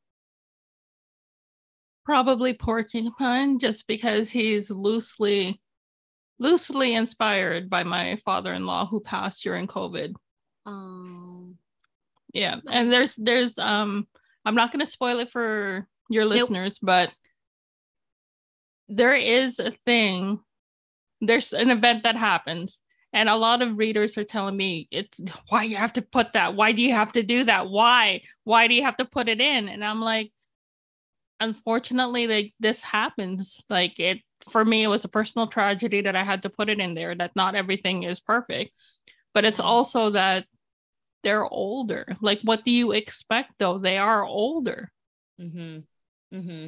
Probably 2.06 2.54
Porcupine, 2.54 3.58
just 3.60 3.88
because 3.88 4.30
he's 4.30 4.70
loosely 4.70 5.60
loosely 6.40 6.94
inspired 6.94 7.70
by 7.70 7.84
my 7.84 8.20
father-in-law 8.26 8.88
who 8.88 9.00
passed 9.00 9.44
during 9.44 9.68
COVID. 9.68 10.14
Oh. 10.66 11.54
Yeah. 12.34 12.58
And 12.70 12.92
there's 12.92 13.16
there's 13.16 13.58
um 13.58 14.08
I'm 14.46 14.56
not 14.56 14.72
gonna 14.72 14.86
spoil 14.86 15.20
it 15.20 15.32
for 15.32 15.88
your 16.10 16.26
listeners, 16.26 16.80
nope. 16.82 16.88
but 16.88 17.14
there 18.90 19.16
is 19.16 19.60
a 19.60 19.72
thing, 19.86 20.42
there's 21.22 21.54
an 21.54 21.72
event 21.72 22.04
that 22.04 22.18
happens 22.18 22.82
and 23.14 23.30
a 23.30 23.36
lot 23.36 23.62
of 23.62 23.78
readers 23.78 24.18
are 24.18 24.24
telling 24.24 24.58
me 24.58 24.88
it's 24.92 25.22
why 25.50 25.64
you 25.64 25.76
have 25.76 25.94
to 25.94 26.02
put 26.02 26.34
that? 26.34 26.56
Why 26.56 26.72
do 26.72 26.82
you 26.82 26.94
have 26.94 27.14
to 27.14 27.24
do 27.24 27.44
that? 27.46 27.70
Why? 27.70 28.24
Why 28.44 28.68
do 28.68 28.74
you 28.74 28.84
have 28.84 28.98
to 28.98 29.06
put 29.06 29.30
it 29.30 29.40
in? 29.40 29.70
And 29.70 29.86
i'm 29.86 30.02
like 30.02 30.32
unfortunately 31.40 32.28
like 32.28 32.54
this 32.60 32.82
happens. 32.84 33.64
Like 33.70 34.00
it 34.00 34.20
for 34.50 34.66
me 34.66 34.84
it 34.84 34.88
was 34.88 35.06
a 35.06 35.10
personal 35.10 35.48
tragedy 35.48 36.02
that 36.02 36.18
i 36.18 36.24
had 36.24 36.44
to 36.44 36.50
put 36.50 36.68
it 36.70 36.80
in 36.80 36.96
there 36.96 37.16
that 37.16 37.36
not 37.36 37.56
everything 37.56 38.04
is 38.04 38.20
perfect. 38.20 38.72
But 39.34 39.46
it's 39.46 39.60
also 39.60 40.12
that 40.12 40.46
they're 41.24 41.46
older. 41.46 42.06
Like 42.22 42.42
what 42.44 42.66
do 42.66 42.72
you 42.72 42.92
expect 42.92 43.54
though? 43.60 43.78
They 43.78 43.98
are 43.98 44.26
older. 44.26 44.92
Mm-hmm. 45.40 45.80
Mm-hmm. 46.36 46.68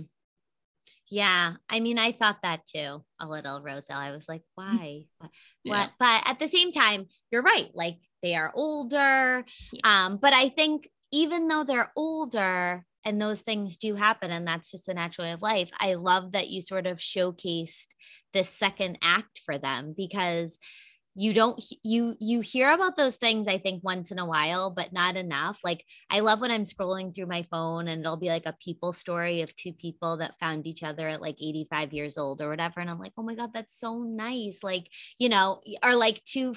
Yeah. 1.10 1.54
I 1.70 1.80
mean, 1.80 2.00
I 2.00 2.12
thought 2.12 2.42
that 2.44 2.66
too 2.66 3.04
a 3.20 3.28
little, 3.28 3.62
Roselle. 3.62 3.98
I 3.98 4.12
was 4.12 4.28
like, 4.28 4.42
mm. 4.42 4.46
why? 4.56 5.04
What? 5.20 5.32
Yeah. 5.64 5.88
But 6.00 6.30
at 6.30 6.40
the 6.40 6.48
same 6.48 6.72
time, 6.72 7.08
you're 7.32 7.42
right. 7.42 7.70
Like 7.74 8.00
they 8.22 8.36
are 8.36 8.52
older. 8.56 9.46
Yeah. 9.72 9.82
Um, 9.84 10.18
but 10.18 10.34
I 10.34 10.50
think 10.50 10.90
even 11.12 11.48
though 11.48 11.64
they're 11.64 11.92
older 11.96 12.86
and 13.04 13.22
those 13.22 13.42
things 13.42 13.78
do 13.78 13.96
happen, 13.96 14.32
and 14.32 14.48
that's 14.48 14.72
just 14.72 14.88
the 14.88 14.94
natural 14.94 15.28
way 15.28 15.34
of 15.34 15.42
life, 15.42 15.70
I 15.80 15.94
love 15.94 16.32
that 16.32 16.50
you 16.50 16.60
sort 16.60 16.88
of 16.88 16.98
showcased 16.98 17.88
this 18.34 18.50
second 18.50 18.98
act 19.02 19.42
for 19.46 19.58
them 19.58 19.94
because 19.96 20.58
you 21.18 21.34
don't 21.34 21.64
you 21.82 22.16
you 22.20 22.42
hear 22.42 22.72
about 22.72 22.98
those 22.98 23.16
things 23.16 23.48
i 23.48 23.58
think 23.58 23.82
once 23.84 24.12
in 24.12 24.20
a 24.20 24.26
while 24.26 24.70
but 24.70 24.92
not 24.92 25.16
enough. 25.16 25.62
Like 25.64 25.86
i 26.10 26.20
love 26.20 26.42
when 26.42 26.52
i'm 26.52 26.64
scrolling 26.64 27.16
through 27.16 27.28
my 27.28 27.44
phone 27.44 27.88
and 27.88 28.02
it'll 28.02 28.18
be 28.18 28.28
like 28.28 28.46
a 28.46 28.54
people 28.54 28.92
story 28.92 29.42
of 29.42 29.56
two 29.56 29.72
people 29.72 30.18
that 30.18 30.38
found 30.40 30.68
each 30.68 30.84
other 30.84 31.08
at 31.08 31.22
like 31.22 31.38
85 31.42 31.94
years 31.94 32.18
old 32.18 32.42
or 32.42 32.50
whatever 32.50 32.82
and 32.82 32.90
i'm 32.90 33.00
like 33.00 33.14
oh 33.18 33.24
my 33.24 33.36
god 33.36 33.54
that's 33.54 33.80
so 33.80 34.04
nice. 34.04 34.60
Like 34.62 34.90
you 35.18 35.30
know 35.30 35.62
or 35.84 35.96
like 35.96 36.24
two 36.26 36.54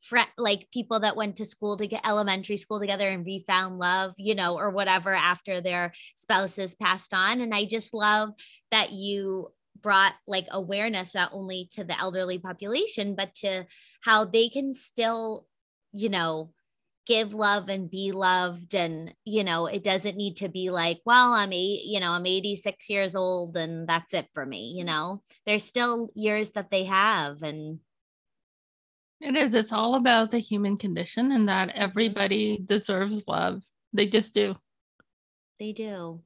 fr- 0.00 0.18
like 0.36 0.70
people 0.72 1.00
that 1.00 1.16
went 1.16 1.36
to 1.36 1.46
school 1.46 1.76
to 1.76 1.86
get 1.86 2.06
elementary 2.06 2.56
school 2.58 2.80
together 2.80 3.08
and 3.08 3.24
refound 3.24 3.78
love 3.78 4.14
you 4.18 4.34
know 4.34 4.58
or 4.58 4.70
whatever 4.70 5.10
after 5.10 5.60
their 5.60 5.92
spouses 6.16 6.74
passed 6.74 7.14
on 7.14 7.40
and 7.40 7.54
i 7.54 7.64
just 7.64 7.94
love 7.94 8.30
that 8.70 8.92
you 8.92 9.48
brought 9.82 10.14
like 10.26 10.46
awareness 10.50 11.14
not 11.14 11.30
only 11.32 11.68
to 11.72 11.84
the 11.84 11.98
elderly 11.98 12.38
population 12.38 13.14
but 13.14 13.34
to 13.34 13.64
how 14.02 14.24
they 14.24 14.48
can 14.48 14.72
still 14.74 15.46
you 15.92 16.08
know 16.08 16.52
give 17.06 17.34
love 17.34 17.68
and 17.68 17.90
be 17.90 18.12
loved. 18.12 18.74
And 18.74 19.14
you 19.24 19.44
know 19.44 19.66
it 19.66 19.84
doesn't 19.84 20.16
need 20.16 20.36
to 20.36 20.48
be 20.48 20.70
like 20.70 21.00
well 21.04 21.32
i'm 21.32 21.52
eight 21.52 21.82
you 21.84 22.00
know 22.00 22.12
i'm 22.12 22.26
86 22.26 22.88
years 22.88 23.16
old 23.16 23.56
and 23.56 23.88
that's 23.88 24.14
it 24.14 24.28
for 24.32 24.46
me 24.46 24.72
you 24.76 24.84
know? 24.84 25.22
There's 25.46 25.64
still 25.64 26.10
years 26.14 26.50
that 26.50 26.70
they 26.70 26.84
have 26.84 27.42
and 27.42 27.80
it 29.22 29.36
is. 29.36 29.54
It's 29.54 29.72
all 29.72 29.94
about 29.94 30.32
the 30.32 30.40
human 30.40 30.76
condition 30.76 31.30
and 31.30 31.48
that 31.48 31.68
mm-hmm. 31.68 31.80
everybody 31.80 32.58
deserves 32.64 33.22
love. 33.28 33.62
They 33.92 34.06
just 34.06 34.34
do. 34.34 34.56
They 35.60 35.72
do. 35.72 36.22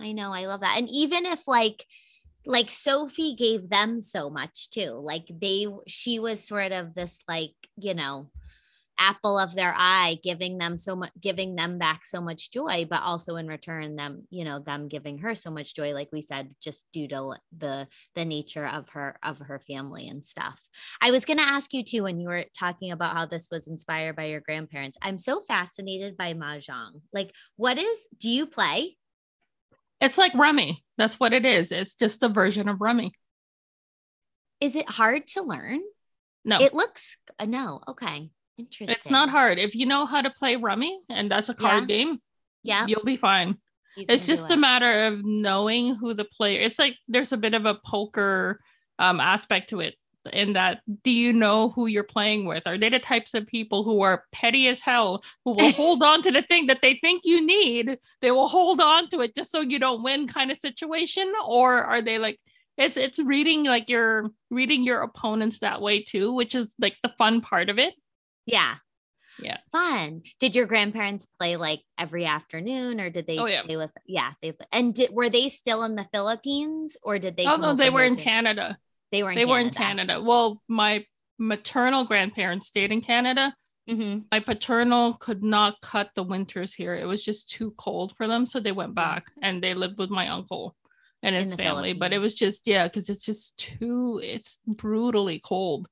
I 0.00 0.10
know. 0.10 0.32
I 0.32 0.46
love 0.46 0.62
that. 0.62 0.74
And 0.78 0.90
even 0.90 1.26
if 1.26 1.46
like 1.46 1.86
like 2.46 2.70
Sophie 2.70 3.34
gave 3.34 3.68
them 3.70 4.00
so 4.00 4.30
much 4.30 4.70
too. 4.70 4.90
Like 4.90 5.26
they, 5.30 5.66
she 5.86 6.18
was 6.18 6.46
sort 6.46 6.72
of 6.72 6.94
this 6.94 7.20
like, 7.28 7.54
you 7.76 7.94
know, 7.94 8.30
apple 8.98 9.38
of 9.38 9.54
their 9.54 9.74
eye, 9.76 10.18
giving 10.22 10.58
them 10.58 10.76
so 10.76 10.94
much, 10.94 11.10
giving 11.20 11.56
them 11.56 11.78
back 11.78 12.04
so 12.04 12.20
much 12.20 12.50
joy, 12.50 12.86
but 12.88 13.02
also 13.02 13.36
in 13.36 13.48
return, 13.48 13.96
them, 13.96 14.26
you 14.30 14.44
know, 14.44 14.58
them 14.58 14.88
giving 14.88 15.18
her 15.18 15.34
so 15.34 15.50
much 15.50 15.74
joy, 15.74 15.92
like 15.92 16.10
we 16.12 16.22
said, 16.22 16.54
just 16.60 16.86
due 16.92 17.08
to 17.08 17.34
the 17.56 17.88
the 18.14 18.24
nature 18.24 18.66
of 18.66 18.90
her 18.90 19.16
of 19.22 19.38
her 19.38 19.58
family 19.58 20.08
and 20.08 20.24
stuff. 20.24 20.60
I 21.00 21.10
was 21.10 21.24
gonna 21.24 21.42
ask 21.42 21.72
you 21.72 21.82
too 21.82 22.04
when 22.04 22.20
you 22.20 22.28
were 22.28 22.44
talking 22.56 22.92
about 22.92 23.16
how 23.16 23.26
this 23.26 23.48
was 23.50 23.66
inspired 23.66 24.16
by 24.16 24.26
your 24.26 24.40
grandparents. 24.40 24.98
I'm 25.02 25.18
so 25.18 25.40
fascinated 25.42 26.16
by 26.16 26.34
mahjong. 26.34 27.02
Like, 27.12 27.34
what 27.56 27.78
is? 27.78 28.06
Do 28.18 28.28
you 28.28 28.46
play? 28.46 28.98
It's 30.02 30.18
like 30.18 30.34
rummy. 30.34 30.84
That's 30.98 31.18
what 31.18 31.32
it 31.32 31.46
is. 31.46 31.72
It's 31.72 31.94
just 31.94 32.22
a 32.22 32.28
version 32.28 32.68
of 32.68 32.80
rummy. 32.80 33.12
Is 34.60 34.76
it 34.76 34.88
hard 34.88 35.26
to 35.28 35.42
learn? 35.42 35.80
No. 36.44 36.60
It 36.60 36.74
looks 36.74 37.16
uh, 37.38 37.46
no. 37.46 37.80
Okay. 37.88 38.30
Interesting. 38.58 38.90
It's 38.90 39.08
not 39.08 39.30
hard. 39.30 39.58
If 39.58 39.74
you 39.74 39.86
know 39.86 40.04
how 40.04 40.20
to 40.20 40.30
play 40.30 40.56
rummy 40.56 41.00
and 41.08 41.30
that's 41.30 41.48
a 41.48 41.54
card 41.54 41.88
yeah. 41.88 41.96
game, 41.96 42.18
yeah, 42.62 42.86
you'll 42.86 43.04
be 43.04 43.16
fine. 43.16 43.58
You 43.96 44.06
it's 44.08 44.26
just 44.26 44.50
it. 44.50 44.54
a 44.54 44.56
matter 44.56 45.06
of 45.06 45.20
knowing 45.24 45.94
who 45.94 46.14
the 46.14 46.24
player. 46.24 46.60
It's 46.60 46.78
like 46.78 46.96
there's 47.08 47.32
a 47.32 47.36
bit 47.36 47.54
of 47.54 47.64
a 47.64 47.78
poker 47.86 48.60
um 48.98 49.20
aspect 49.20 49.70
to 49.70 49.80
it 49.80 49.94
in 50.30 50.52
that 50.54 50.80
do 51.02 51.10
you 51.10 51.32
know 51.32 51.70
who 51.70 51.86
you're 51.86 52.04
playing 52.04 52.46
with? 52.46 52.66
Are 52.66 52.78
they 52.78 52.88
the 52.88 52.98
types 52.98 53.34
of 53.34 53.46
people 53.46 53.84
who 53.84 54.02
are 54.02 54.24
petty 54.32 54.68
as 54.68 54.80
hell 54.80 55.22
who 55.44 55.52
will 55.52 55.72
hold 55.72 56.02
on 56.02 56.22
to 56.22 56.30
the 56.30 56.42
thing 56.42 56.66
that 56.66 56.82
they 56.82 56.94
think 56.94 57.22
you 57.24 57.44
need? 57.44 57.98
They 58.20 58.30
will 58.30 58.48
hold 58.48 58.80
on 58.80 59.08
to 59.10 59.20
it 59.20 59.34
just 59.34 59.50
so 59.50 59.60
you 59.60 59.78
don't 59.78 60.02
win 60.02 60.28
kind 60.28 60.50
of 60.50 60.58
situation? 60.58 61.32
Or 61.46 61.82
are 61.84 62.02
they 62.02 62.18
like 62.18 62.38
it's 62.76 62.96
it's 62.96 63.18
reading 63.18 63.64
like 63.64 63.88
you're 63.88 64.30
reading 64.50 64.84
your 64.84 65.02
opponents 65.02 65.58
that 65.58 65.82
way 65.82 66.02
too 66.02 66.32
which 66.32 66.54
is 66.54 66.74
like 66.78 66.96
the 67.02 67.12
fun 67.18 67.40
part 67.40 67.68
of 67.68 67.78
it? 67.78 67.94
Yeah. 68.46 68.76
Yeah. 69.40 69.58
Fun. 69.70 70.22
Did 70.40 70.54
your 70.54 70.66
grandparents 70.66 71.26
play 71.26 71.56
like 71.56 71.80
every 71.98 72.26
afternoon 72.26 73.00
or 73.00 73.10
did 73.10 73.26
they 73.26 73.38
oh, 73.38 73.46
yeah. 73.46 73.62
play 73.62 73.76
with 73.76 73.92
yeah 74.06 74.32
they 74.42 74.52
and 74.70 74.94
did, 74.94 75.10
were 75.12 75.30
they 75.30 75.48
still 75.48 75.84
in 75.84 75.94
the 75.94 76.06
philippines 76.12 76.96
or 77.02 77.18
did 77.18 77.36
they 77.36 77.46
oh 77.46 77.56
no 77.56 77.74
they 77.74 77.90
were 77.90 78.04
in 78.04 78.14
canada 78.14 78.76
they 79.12 79.22
were 79.22 79.30
in 79.30 79.36
they 79.36 79.44
Canada. 79.44 79.52
were 79.52 79.60
in 79.60 79.70
Canada. 79.70 80.22
Well, 80.22 80.62
my 80.68 81.04
maternal 81.38 82.04
grandparents 82.04 82.66
stayed 82.66 82.90
in 82.90 83.00
Canada. 83.00 83.54
Mm-hmm. 83.88 84.20
My 84.30 84.40
paternal 84.40 85.14
could 85.14 85.42
not 85.42 85.80
cut 85.82 86.10
the 86.14 86.22
winters 86.22 86.72
here. 86.72 86.94
It 86.94 87.06
was 87.06 87.24
just 87.24 87.50
too 87.50 87.72
cold 87.76 88.14
for 88.16 88.26
them, 88.26 88.46
so 88.46 88.58
they 88.58 88.72
went 88.72 88.94
back 88.94 89.26
and 89.42 89.62
they 89.62 89.74
lived 89.74 89.98
with 89.98 90.10
my 90.10 90.28
uncle 90.28 90.76
and 91.22 91.34
his 91.36 91.52
family. 91.54 91.92
But 91.92 92.12
it 92.12 92.18
was 92.18 92.34
just 92.34 92.62
yeah, 92.66 92.86
because 92.86 93.08
it's 93.08 93.24
just 93.24 93.58
too. 93.58 94.20
It's 94.22 94.58
brutally 94.66 95.40
cold. 95.40 95.88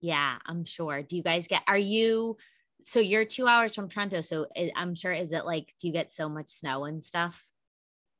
Yeah, 0.00 0.36
I'm 0.46 0.64
sure. 0.64 1.02
Do 1.02 1.16
you 1.16 1.22
guys 1.22 1.46
get? 1.46 1.62
Are 1.68 1.78
you? 1.78 2.36
So 2.82 3.00
you're 3.00 3.24
two 3.24 3.46
hours 3.46 3.74
from 3.74 3.88
Toronto. 3.88 4.20
So 4.22 4.46
I'm 4.74 4.94
sure. 4.94 5.12
Is 5.12 5.32
it 5.32 5.44
like? 5.44 5.74
Do 5.80 5.86
you 5.86 5.92
get 5.92 6.10
so 6.10 6.28
much 6.28 6.50
snow 6.50 6.84
and 6.84 7.02
stuff? 7.02 7.42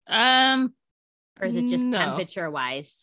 Um, 0.06 0.74
or 1.40 1.46
is 1.46 1.56
it 1.56 1.68
just 1.68 1.86
no. 1.86 1.98
temperature 1.98 2.50
wise? 2.50 3.02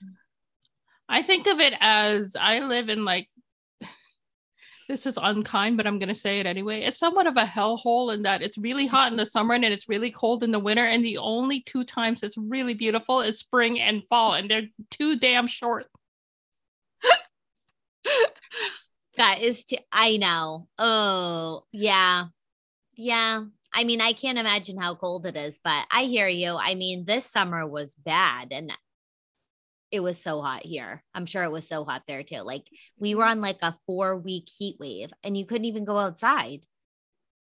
I 1.11 1.21
think 1.23 1.45
of 1.47 1.59
it 1.59 1.73
as 1.81 2.37
I 2.39 2.59
live 2.59 2.87
in 2.87 3.03
like 3.03 3.27
this 4.87 5.05
is 5.05 5.19
unkind, 5.21 5.75
but 5.75 5.85
I'm 5.85 5.99
gonna 5.99 6.15
say 6.15 6.39
it 6.39 6.45
anyway. 6.45 6.81
It's 6.81 6.97
somewhat 6.97 7.27
of 7.27 7.35
a 7.35 7.43
hellhole 7.43 8.13
in 8.13 8.21
that 8.21 8.41
it's 8.41 8.57
really 8.57 8.87
hot 8.87 9.11
in 9.11 9.17
the 9.17 9.25
summer 9.25 9.53
and 9.53 9.65
it's 9.65 9.89
really 9.89 10.09
cold 10.09 10.41
in 10.41 10.51
the 10.51 10.59
winter. 10.59 10.85
And 10.85 11.03
the 11.03 11.17
only 11.17 11.61
two 11.63 11.83
times 11.83 12.23
it's 12.23 12.37
really 12.37 12.73
beautiful 12.73 13.19
is 13.19 13.39
spring 13.39 13.77
and 13.79 14.03
fall, 14.09 14.35
and 14.35 14.49
they're 14.49 14.69
too 14.89 15.19
damn 15.19 15.47
short. 15.47 15.87
that 19.17 19.41
is 19.41 19.65
too, 19.65 19.77
I 19.91 20.15
know. 20.15 20.69
Oh, 20.79 21.63
yeah. 21.73 22.27
Yeah. 22.95 23.43
I 23.73 23.83
mean, 23.83 23.99
I 23.99 24.13
can't 24.13 24.37
imagine 24.37 24.77
how 24.77 24.95
cold 24.95 25.25
it 25.25 25.35
is, 25.35 25.59
but 25.61 25.85
I 25.91 26.03
hear 26.03 26.27
you. 26.27 26.57
I 26.57 26.75
mean, 26.75 27.03
this 27.05 27.25
summer 27.25 27.67
was 27.67 27.95
bad. 27.95 28.49
And 28.51 28.71
it 29.91 29.99
was 29.99 30.17
so 30.17 30.41
hot 30.41 30.65
here. 30.65 31.03
I'm 31.13 31.25
sure 31.25 31.43
it 31.43 31.51
was 31.51 31.67
so 31.67 31.83
hot 31.83 32.03
there 32.07 32.23
too. 32.23 32.41
Like 32.41 32.65
we 32.97 33.13
were 33.13 33.23
mm-hmm. 33.23 33.31
on 33.31 33.41
like 33.41 33.59
a 33.61 33.77
four 33.85 34.15
week 34.17 34.47
heat 34.47 34.77
wave 34.79 35.11
and 35.23 35.37
you 35.37 35.45
couldn't 35.45 35.65
even 35.65 35.85
go 35.85 35.97
outside. 35.97 36.65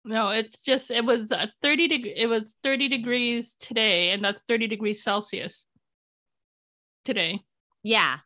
No, 0.03 0.29
it's 0.29 0.63
just 0.63 0.89
it 0.89 1.05
was 1.05 1.31
uh, 1.31 1.47
30 1.61 1.87
degree 1.87 2.13
it 2.15 2.27
was 2.27 2.55
30 2.63 2.87
degrees 2.87 3.55
today 3.59 4.11
and 4.11 4.23
that's 4.23 4.43
30 4.47 4.67
degrees 4.67 5.03
Celsius 5.03 5.65
today. 7.05 7.41
Yeah. 7.83 8.17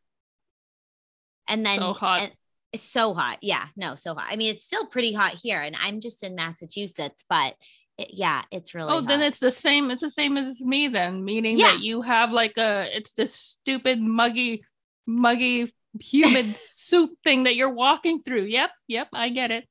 And 1.48 1.66
then 1.66 1.80
so 1.80 1.94
hot. 1.94 2.32
it's 2.72 2.84
so 2.84 3.14
hot. 3.14 3.40
Yeah, 3.42 3.66
no, 3.76 3.96
so 3.96 4.16
hot. 4.16 4.28
I 4.30 4.38
mean, 4.38 4.56
it's 4.56 4.66
still 4.66 4.86
pretty 4.86 5.12
hot 5.12 5.34
here 5.34 5.60
and 5.60 5.76
I'm 5.78 6.00
just 6.00 6.24
in 6.24 6.36
Massachusetts, 6.36 7.26
but 7.28 7.56
it, 7.98 8.10
yeah, 8.14 8.44
it's 8.52 8.74
really. 8.74 8.92
Oh, 8.92 8.96
hot. 8.96 9.08
then 9.08 9.22
it's 9.22 9.40
the 9.40 9.52
same. 9.52 9.92
It's 9.92 10.02
the 10.02 10.12
same 10.12 10.38
as 10.38 10.64
me 10.66 10.88
then, 10.88 11.24
meaning 11.24 11.58
yeah. 11.58 11.72
that 11.72 11.82
you 11.82 12.02
have 12.02 12.32
like 12.32 12.58
a. 12.58 12.90
It's 12.96 13.14
this 13.14 13.34
stupid 13.34 14.02
muggy, 14.02 14.64
muggy 15.06 15.72
humid 16.00 16.56
soup 16.56 17.12
thing 17.24 17.44
that 17.44 17.56
you're 17.56 17.74
walking 17.74 18.24
through. 18.24 18.44
Yep, 18.44 18.72
yep, 18.88 19.08
I 19.14 19.30
get 19.30 19.52
it. 19.52 19.68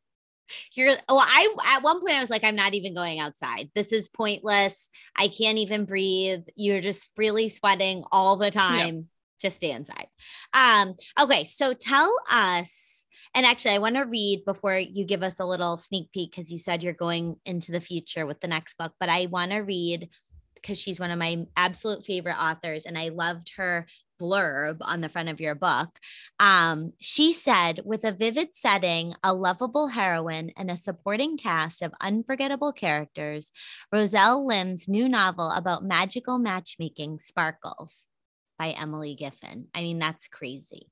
You're 0.75 0.97
well, 1.09 1.23
I 1.25 1.55
at 1.75 1.83
one 1.83 2.01
point 2.01 2.17
I 2.17 2.21
was 2.21 2.31
like, 2.31 2.45
I'm 2.45 2.57
not 2.57 2.75
even 2.75 2.95
going 2.95 3.19
outside. 3.21 3.71
This 3.75 3.93
is 3.93 4.09
pointless. 4.09 4.91
I 5.17 5.29
can't 5.29 5.59
even 5.59 5.87
breathe. 5.87 6.43
You're 6.57 6.81
just 6.81 7.15
freely 7.15 7.49
sweating 7.49 8.05
all 8.13 8.37
the 8.37 8.51
time. 8.51 8.95
Yep. 8.97 9.05
Just 9.41 9.57
stay 9.57 9.71
inside. 9.71 10.07
Um, 10.53 10.95
okay, 11.21 11.45
so 11.45 11.73
tell 11.73 12.15
us 12.31 13.02
and 13.35 13.47
actually, 13.47 13.73
I 13.73 13.79
want 13.79 13.97
to 13.97 14.03
read 14.03 14.45
before 14.45 14.77
you 14.77 15.05
give 15.05 15.23
us 15.23 15.41
a 15.41 15.47
little 15.47 15.77
sneak 15.77 16.13
peek 16.13 16.33
because 16.33 16.53
you 16.53 16.59
said 16.59 16.83
you're 16.83 16.93
going 16.93 17.37
into 17.47 17.73
the 17.73 17.81
future 17.81 18.27
with 18.27 18.41
the 18.41 18.49
next 18.49 18.77
book, 18.77 18.93
but 19.01 19.09
I 19.09 19.27
want 19.27 19.53
to 19.53 19.59
read 19.59 20.11
because 20.55 20.79
she's 20.79 21.01
one 21.01 21.11
of 21.11 21.19
my 21.19 21.45
absolute 21.57 22.05
favorite 22.05 22.37
authors 22.39 22.87
and 22.87 22.97
I 22.97 23.09
loved 23.09 23.53
her 23.57 23.87
blurb 24.21 24.77
on 24.81 25.01
the 25.01 25.09
front 25.09 25.29
of 25.29 25.41
your 25.41 25.55
book. 25.55 25.99
Um, 26.39 26.93
she 27.01 27.33
said, 27.33 27.81
with 27.85 28.05
a 28.05 28.13
vivid 28.13 28.55
setting, 28.55 29.15
a 29.25 29.35
lovable 29.35 29.89
heroine, 29.89 30.53
and 30.57 30.71
a 30.71 30.77
supporting 30.77 31.37
cast 31.37 31.83
of 31.83 31.93
unforgettable 32.01 32.73
characters, 32.73 33.51
Roselle 33.91 34.47
Lim's 34.47 34.89
new 34.89 35.09
novel 35.09 35.51
about 35.51 35.83
magical 35.83 36.39
matchmaking 36.39 37.19
sparkles 37.19 38.07
by 38.59 38.71
Emily 38.71 39.17
Giffin. 39.21 39.67
I 39.75 39.81
mean, 39.81 39.99
that's 39.99 40.29
crazy. 40.29 40.89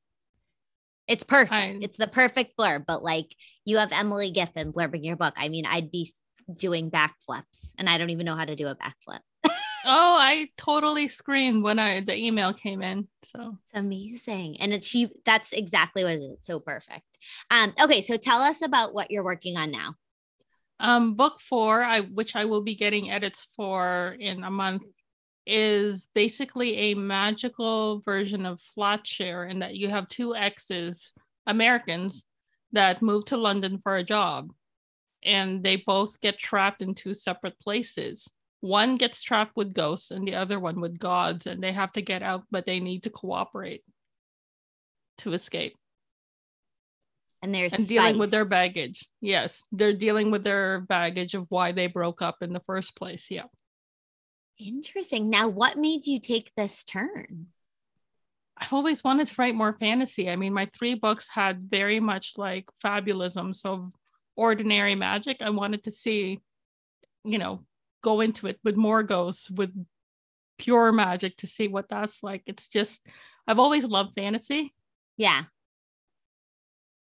It's 1.11 1.25
perfect. 1.25 1.53
I, 1.53 1.77
it's 1.81 1.99
the 1.99 2.07
perfect 2.07 2.57
blurb. 2.57 2.87
But 2.87 3.03
like 3.03 3.35
you 3.65 3.79
have 3.79 3.91
Emily 3.91 4.33
Giffin 4.33 4.73
blurbing 4.73 5.05
your 5.05 5.17
book. 5.17 5.35
I 5.37 5.49
mean, 5.49 5.67
I'd 5.67 5.91
be 5.91 6.09
doing 6.57 6.91
backflips, 6.91 7.75
and 7.77 7.91
I 7.91 7.99
don't 7.99 8.11
even 8.11 8.25
know 8.25 8.37
how 8.37 8.45
to 8.45 8.55
do 8.55 8.69
a 8.69 8.77
backflip. 8.77 9.19
oh, 9.45 9.51
I 9.85 10.49
totally 10.57 11.09
screamed 11.09 11.65
when 11.65 11.81
I 11.81 12.01
the 12.01 12.17
email 12.17 12.53
came 12.53 12.81
in. 12.81 13.09
So 13.25 13.41
it's 13.41 13.81
amazing, 13.81 14.61
and 14.61 14.73
it's 14.73 14.87
she. 14.87 15.11
That's 15.27 15.53
exactly 15.53 16.05
what 16.05 16.13
it 16.13 16.21
is. 16.21 16.33
It's 16.33 16.47
so 16.47 16.61
perfect. 16.61 17.03
Um. 17.51 17.75
Okay, 17.83 18.03
so 18.03 18.17
tell 18.17 18.41
us 18.41 18.63
about 18.63 18.95
what 18.95 19.11
you're 19.11 19.25
working 19.25 19.57
on 19.59 19.73
now. 19.73 19.95
Um, 20.79 21.15
book 21.15 21.41
four, 21.41 21.83
I 21.83 22.01
which 22.01 22.37
I 22.37 22.45
will 22.45 22.63
be 22.63 22.77
getting 22.77 23.11
edits 23.11 23.49
for 23.57 24.17
in 24.21 24.45
a 24.45 24.51
month 24.51 24.85
is 25.47 26.09
basically 26.15 26.77
a 26.77 26.95
magical 26.95 28.01
version 28.01 28.47
of 28.47 28.61
Flatshare 28.61 29.51
in 29.51 29.61
that 29.61 29.77
you 29.77 29.89
have 29.89 30.09
two 30.09 30.35
exes, 30.35 31.13
Americans, 31.47 32.25
that 32.73 33.03
move 33.03 33.25
to 33.27 33.37
London 33.37 33.79
for 33.83 33.97
a 33.97 34.05
job 34.05 34.51
and 35.23 35.63
they 35.63 35.77
both 35.77 36.21
get 36.21 36.39
trapped 36.39 36.83
in 36.83 36.95
two 36.95 37.15
separate 37.15 37.59
places. 37.61 38.29
One 38.61 38.97
gets 38.97 39.23
trapped 39.23 39.57
with 39.57 39.75
ghosts 39.75 40.11
and 40.11 40.27
the 40.27 40.35
other 40.35 40.61
one 40.61 40.81
with 40.81 40.99
gods, 40.99 41.47
and 41.47 41.63
they 41.63 41.73
have 41.73 41.93
to 41.93 42.03
get 42.03 42.23
out, 42.23 42.45
but 42.51 42.67
they 42.67 42.81
need 42.81 43.05
to 43.05 43.11
cooperate 43.11 43.83
to 45.19 45.33
escape. 45.33 45.77
And 47.43 47.55
there's 47.55 47.73
and 47.73 47.89
dealing 47.89 48.19
with 48.19 48.31
their 48.31 48.45
baggage. 48.45 49.07
Yes, 49.23 49.63
they're 49.73 49.95
dealing 49.95 50.31
with 50.31 50.45
their 50.45 50.81
baggage 50.81 51.33
of 51.33 51.47
why 51.49 51.73
they 51.73 51.87
broke 51.87 52.21
up 52.21 52.37
in 52.43 52.53
the 52.53 52.61
first 52.61 52.97
place. 52.97 53.29
Yeah. 53.31 53.45
Interesting. 54.61 55.31
Now, 55.31 55.49
what 55.49 55.79
made 55.79 56.07
you 56.07 56.21
take 56.21 56.53
this 56.55 56.85
turn? 56.85 57.47
I've 58.59 58.73
always 58.73 59.03
wanted 59.03 59.29
to 59.29 59.35
write 59.39 59.55
more 59.55 59.77
fantasy. 59.81 60.29
I 60.29 60.37
mean, 60.37 60.53
my 60.53 60.67
three 60.67 60.95
books 60.95 61.29
had 61.31 61.71
very 61.71 61.99
much 61.99 62.35
like 62.37 62.67
fabulism, 62.85 63.55
so 63.55 63.91
ordinary 64.37 64.95
magic. 64.95 65.39
I 65.41 65.49
wanted 65.51 65.85
to 65.85 65.91
see, 65.91 66.41
you 67.25 67.39
know, 67.39 67.65
go 68.03 68.21
into 68.21 68.47
it 68.49 68.59
with 68.63 68.77
more 68.77 69.03
ghosts, 69.03 69.51
with 69.51 69.73
pure 70.59 70.93
magic 70.93 71.39
to 71.39 71.47
see 71.47 71.69
what 71.69 71.89
that's 71.89 72.23
like. 72.23 72.43
It's 72.47 72.69
just, 72.69 73.01
I've 73.47 73.59
always 73.59 73.85
loved 73.85 74.15
fantasy. 74.15 74.75
Yeah. 75.17 75.45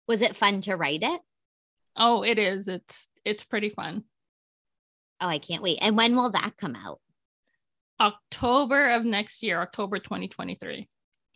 Was 0.06 0.22
it 0.22 0.36
fun 0.36 0.60
to 0.62 0.76
write 0.76 1.02
it? 1.02 1.20
Oh, 1.96 2.22
it 2.22 2.38
is. 2.38 2.68
It's 2.68 3.08
it's 3.24 3.42
pretty 3.42 3.70
fun. 3.70 4.04
Oh, 5.20 5.26
I 5.26 5.38
can't 5.38 5.62
wait. 5.62 5.78
And 5.82 5.96
when 5.96 6.14
will 6.14 6.30
that 6.30 6.56
come 6.56 6.76
out? 6.76 7.00
October 8.00 8.90
of 8.90 9.04
next 9.04 9.42
year, 9.42 9.60
October 9.60 9.98
2023. 9.98 10.88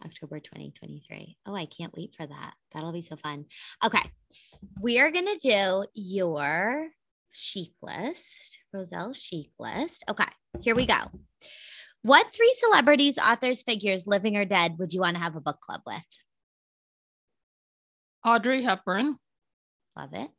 October 0.04 0.40
2023. 0.40 1.36
Oh, 1.46 1.54
I 1.54 1.66
can't 1.66 1.94
wait 1.96 2.14
for 2.16 2.26
that. 2.26 2.54
That'll 2.72 2.92
be 2.92 3.02
so 3.02 3.16
fun. 3.16 3.46
Okay. 3.84 4.02
We 4.80 5.00
are 5.00 5.10
going 5.10 5.26
to 5.26 5.38
do 5.38 5.84
your 5.94 6.88
chic 7.30 7.72
list, 7.82 8.58
Roselle's 8.72 9.20
chic 9.20 9.50
list. 9.58 10.04
Okay. 10.08 10.28
Here 10.60 10.74
we 10.74 10.86
go. 10.86 10.98
What 12.02 12.32
three 12.32 12.54
celebrities, 12.58 13.18
authors, 13.18 13.62
figures, 13.62 14.06
living 14.06 14.36
or 14.36 14.44
dead, 14.44 14.76
would 14.78 14.92
you 14.92 15.00
want 15.00 15.16
to 15.16 15.22
have 15.22 15.36
a 15.36 15.40
book 15.40 15.60
club 15.60 15.82
with? 15.86 16.02
Audrey 18.24 18.62
Hepburn. 18.62 19.18
Love 19.96 20.10
it. 20.12 20.30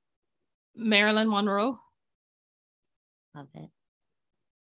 Marilyn 0.76 1.30
Monroe. 1.30 1.80
Love 3.36 3.48
it 3.56 3.70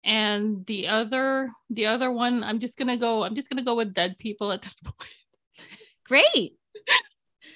and 0.05 0.65
the 0.67 0.87
other 0.87 1.51
the 1.71 1.87
other 1.87 2.11
one 2.11 2.43
i'm 2.43 2.59
just 2.59 2.77
gonna 2.77 2.95
go 2.95 3.23
i'm 3.23 3.35
just 3.35 3.49
gonna 3.49 3.63
go 3.63 3.75
with 3.75 3.93
dead 3.93 4.17
people 4.17 4.51
at 4.51 4.61
this 4.61 4.75
point. 4.83 4.95
Great. 6.05 6.55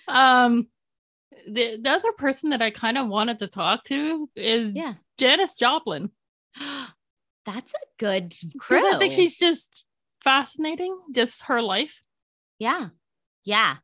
Um 0.08 0.68
the, 1.48 1.78
the 1.82 1.90
other 1.90 2.12
person 2.14 2.50
that 2.50 2.62
i 2.62 2.72
kind 2.72 2.98
of 2.98 3.08
wanted 3.08 3.40
to 3.40 3.48
talk 3.48 3.84
to 3.86 4.28
is 4.36 4.74
yeah. 4.74 4.96
Janis 5.18 5.56
joplin. 5.56 6.10
That's 7.46 7.74
a 7.74 7.88
good 7.98 8.36
crew 8.60 8.94
i 8.94 8.98
think 8.98 9.14
she's 9.14 9.38
just 9.38 9.86
fascinating 10.24 10.98
just 11.12 11.44
her 11.44 11.62
life? 11.62 12.04
Yeah. 12.58 12.90
Yeah. 13.46 13.76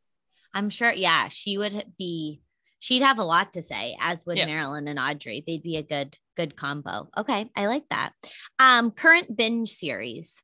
I'm 0.54 0.70
sure 0.70 0.92
yeah 0.92 1.28
she 1.30 1.58
would 1.58 1.94
be 1.98 2.42
she'd 2.86 3.02
have 3.02 3.18
a 3.18 3.24
lot 3.24 3.54
to 3.54 3.64
say, 3.64 3.98
as 4.00 4.28
would 4.28 4.38
Marilyn 4.38 4.88
and 4.88 5.00
Audrey. 5.00 5.44
They'd 5.46 5.64
be 5.64 5.78
a 5.78 5.82
good, 5.82 6.20
good 6.38 6.56
combo. 6.56 7.10
Okay, 7.18 7.50
I 7.56 7.66
like 7.66 7.90
that. 7.90 8.12
Um, 8.60 8.92
current 8.92 9.36
binge 9.36 9.70
series. 9.70 10.44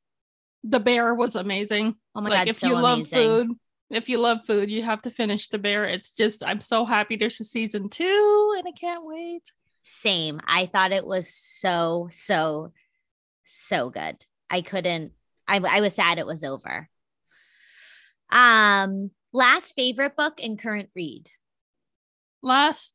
The 0.64 0.80
Bear 0.80 1.14
was 1.14 1.36
amazing. 1.36 1.94
Oh 2.16 2.20
my 2.20 2.30
like, 2.30 2.40
god, 2.40 2.48
if 2.48 2.56
so 2.56 2.66
you 2.66 2.76
amazing. 2.76 3.18
love 3.28 3.46
food, 3.46 3.56
if 3.90 4.08
you 4.08 4.18
love 4.18 4.38
food, 4.44 4.72
you 4.72 4.82
have 4.82 5.02
to 5.02 5.10
finish 5.12 5.50
The 5.50 5.58
Bear. 5.60 5.84
It's 5.84 6.10
just 6.10 6.42
I'm 6.44 6.60
so 6.60 6.84
happy 6.84 7.14
there's 7.14 7.38
a 7.38 7.44
season 7.44 7.88
two, 7.88 8.54
and 8.58 8.66
I 8.66 8.72
can't 8.72 9.06
wait. 9.06 9.44
Same. 9.84 10.40
I 10.44 10.66
thought 10.66 10.90
it 10.90 11.06
was 11.06 11.32
so, 11.32 12.08
so, 12.10 12.72
so 13.44 13.90
good. 13.90 14.16
I 14.50 14.62
couldn't. 14.62 15.12
I, 15.46 15.60
I 15.64 15.80
was 15.80 15.94
sad 15.94 16.18
it 16.18 16.26
was 16.26 16.42
over. 16.42 16.88
Um, 18.32 19.12
last 19.32 19.76
favorite 19.76 20.16
book 20.16 20.40
and 20.42 20.58
current 20.58 20.88
read 20.96 21.30
last 22.42 22.94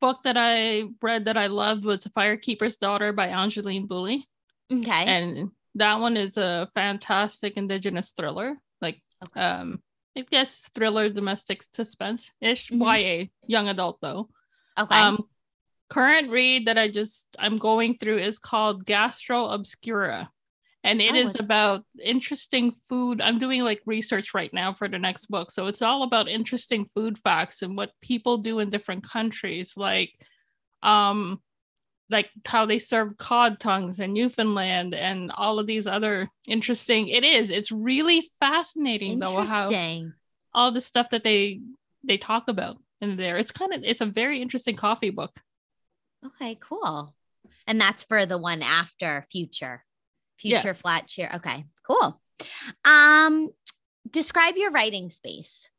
book 0.00 0.22
that 0.24 0.36
I 0.38 0.84
read 1.00 1.26
that 1.26 1.36
I 1.36 1.46
loved 1.46 1.84
was 1.84 2.04
Firekeeper's 2.04 2.76
Daughter 2.76 3.12
by 3.12 3.28
Angeline 3.28 3.86
Boulley. 3.86 4.24
Okay. 4.72 5.04
And 5.06 5.50
that 5.76 6.00
one 6.00 6.16
is 6.16 6.36
a 6.36 6.68
fantastic 6.74 7.56
indigenous 7.56 8.12
thriller. 8.12 8.58
Like 8.80 9.00
okay. 9.24 9.40
um 9.40 9.82
I 10.16 10.24
guess 10.30 10.70
thriller 10.74 11.08
domestic 11.08 11.62
suspense 11.72 12.30
ish 12.40 12.70
mm-hmm. 12.70 12.82
YA 12.82 13.26
young 13.46 13.68
adult 13.68 13.98
though. 14.00 14.28
Okay. 14.78 14.94
Um 14.94 15.24
current 15.88 16.30
read 16.30 16.66
that 16.66 16.78
I 16.78 16.88
just 16.88 17.28
I'm 17.38 17.58
going 17.58 17.96
through 17.98 18.18
is 18.18 18.38
called 18.38 18.84
Gastro 18.86 19.46
Obscura 19.46 20.30
and 20.84 21.00
it 21.00 21.14
oh, 21.14 21.18
is 21.18 21.36
about 21.40 21.84
interesting 22.02 22.72
food. 22.88 23.20
I'm 23.20 23.38
doing 23.38 23.64
like 23.64 23.80
research 23.86 24.34
right 24.34 24.52
now 24.52 24.72
for 24.72 24.86
the 24.86 24.98
next 24.98 25.26
book. 25.26 25.50
So 25.50 25.66
it's 25.66 25.82
all 25.82 26.04
about 26.04 26.28
interesting 26.28 26.88
food 26.94 27.18
facts 27.18 27.62
and 27.62 27.76
what 27.76 27.90
people 28.00 28.38
do 28.38 28.60
in 28.60 28.70
different 28.70 29.08
countries 29.08 29.72
like 29.76 30.12
um 30.82 31.40
like 32.10 32.28
how 32.46 32.66
they 32.66 32.78
serve 32.78 33.16
cod 33.16 33.58
tongues 33.58 33.98
in 33.98 34.12
newfoundland 34.12 34.94
and 34.94 35.32
all 35.34 35.58
of 35.58 35.66
these 35.66 35.86
other 35.86 36.28
interesting 36.46 37.08
it 37.08 37.24
is 37.24 37.48
it's 37.48 37.72
really 37.72 38.30
fascinating 38.38 39.18
though 39.18 39.40
how 39.40 39.70
all 40.52 40.70
the 40.70 40.82
stuff 40.82 41.08
that 41.08 41.24
they 41.24 41.60
they 42.04 42.18
talk 42.18 42.48
about 42.48 42.78
in 43.00 43.16
there. 43.16 43.36
It's 43.36 43.50
kind 43.50 43.72
of 43.72 43.82
it's 43.84 44.00
a 44.00 44.06
very 44.06 44.40
interesting 44.40 44.76
coffee 44.76 45.10
book. 45.10 45.38
Okay 46.24 46.56
cool. 46.60 47.14
And 47.66 47.80
that's 47.80 48.02
for 48.02 48.26
the 48.26 48.38
one 48.38 48.62
after 48.62 49.22
future 49.30 49.84
future 50.38 50.68
yes. 50.68 50.80
flat 50.80 51.06
chair. 51.06 51.30
Okay, 51.36 51.64
cool. 51.86 52.20
Um, 52.84 53.50
describe 54.10 54.56
your 54.56 54.70
writing 54.70 55.10
space. 55.10 55.70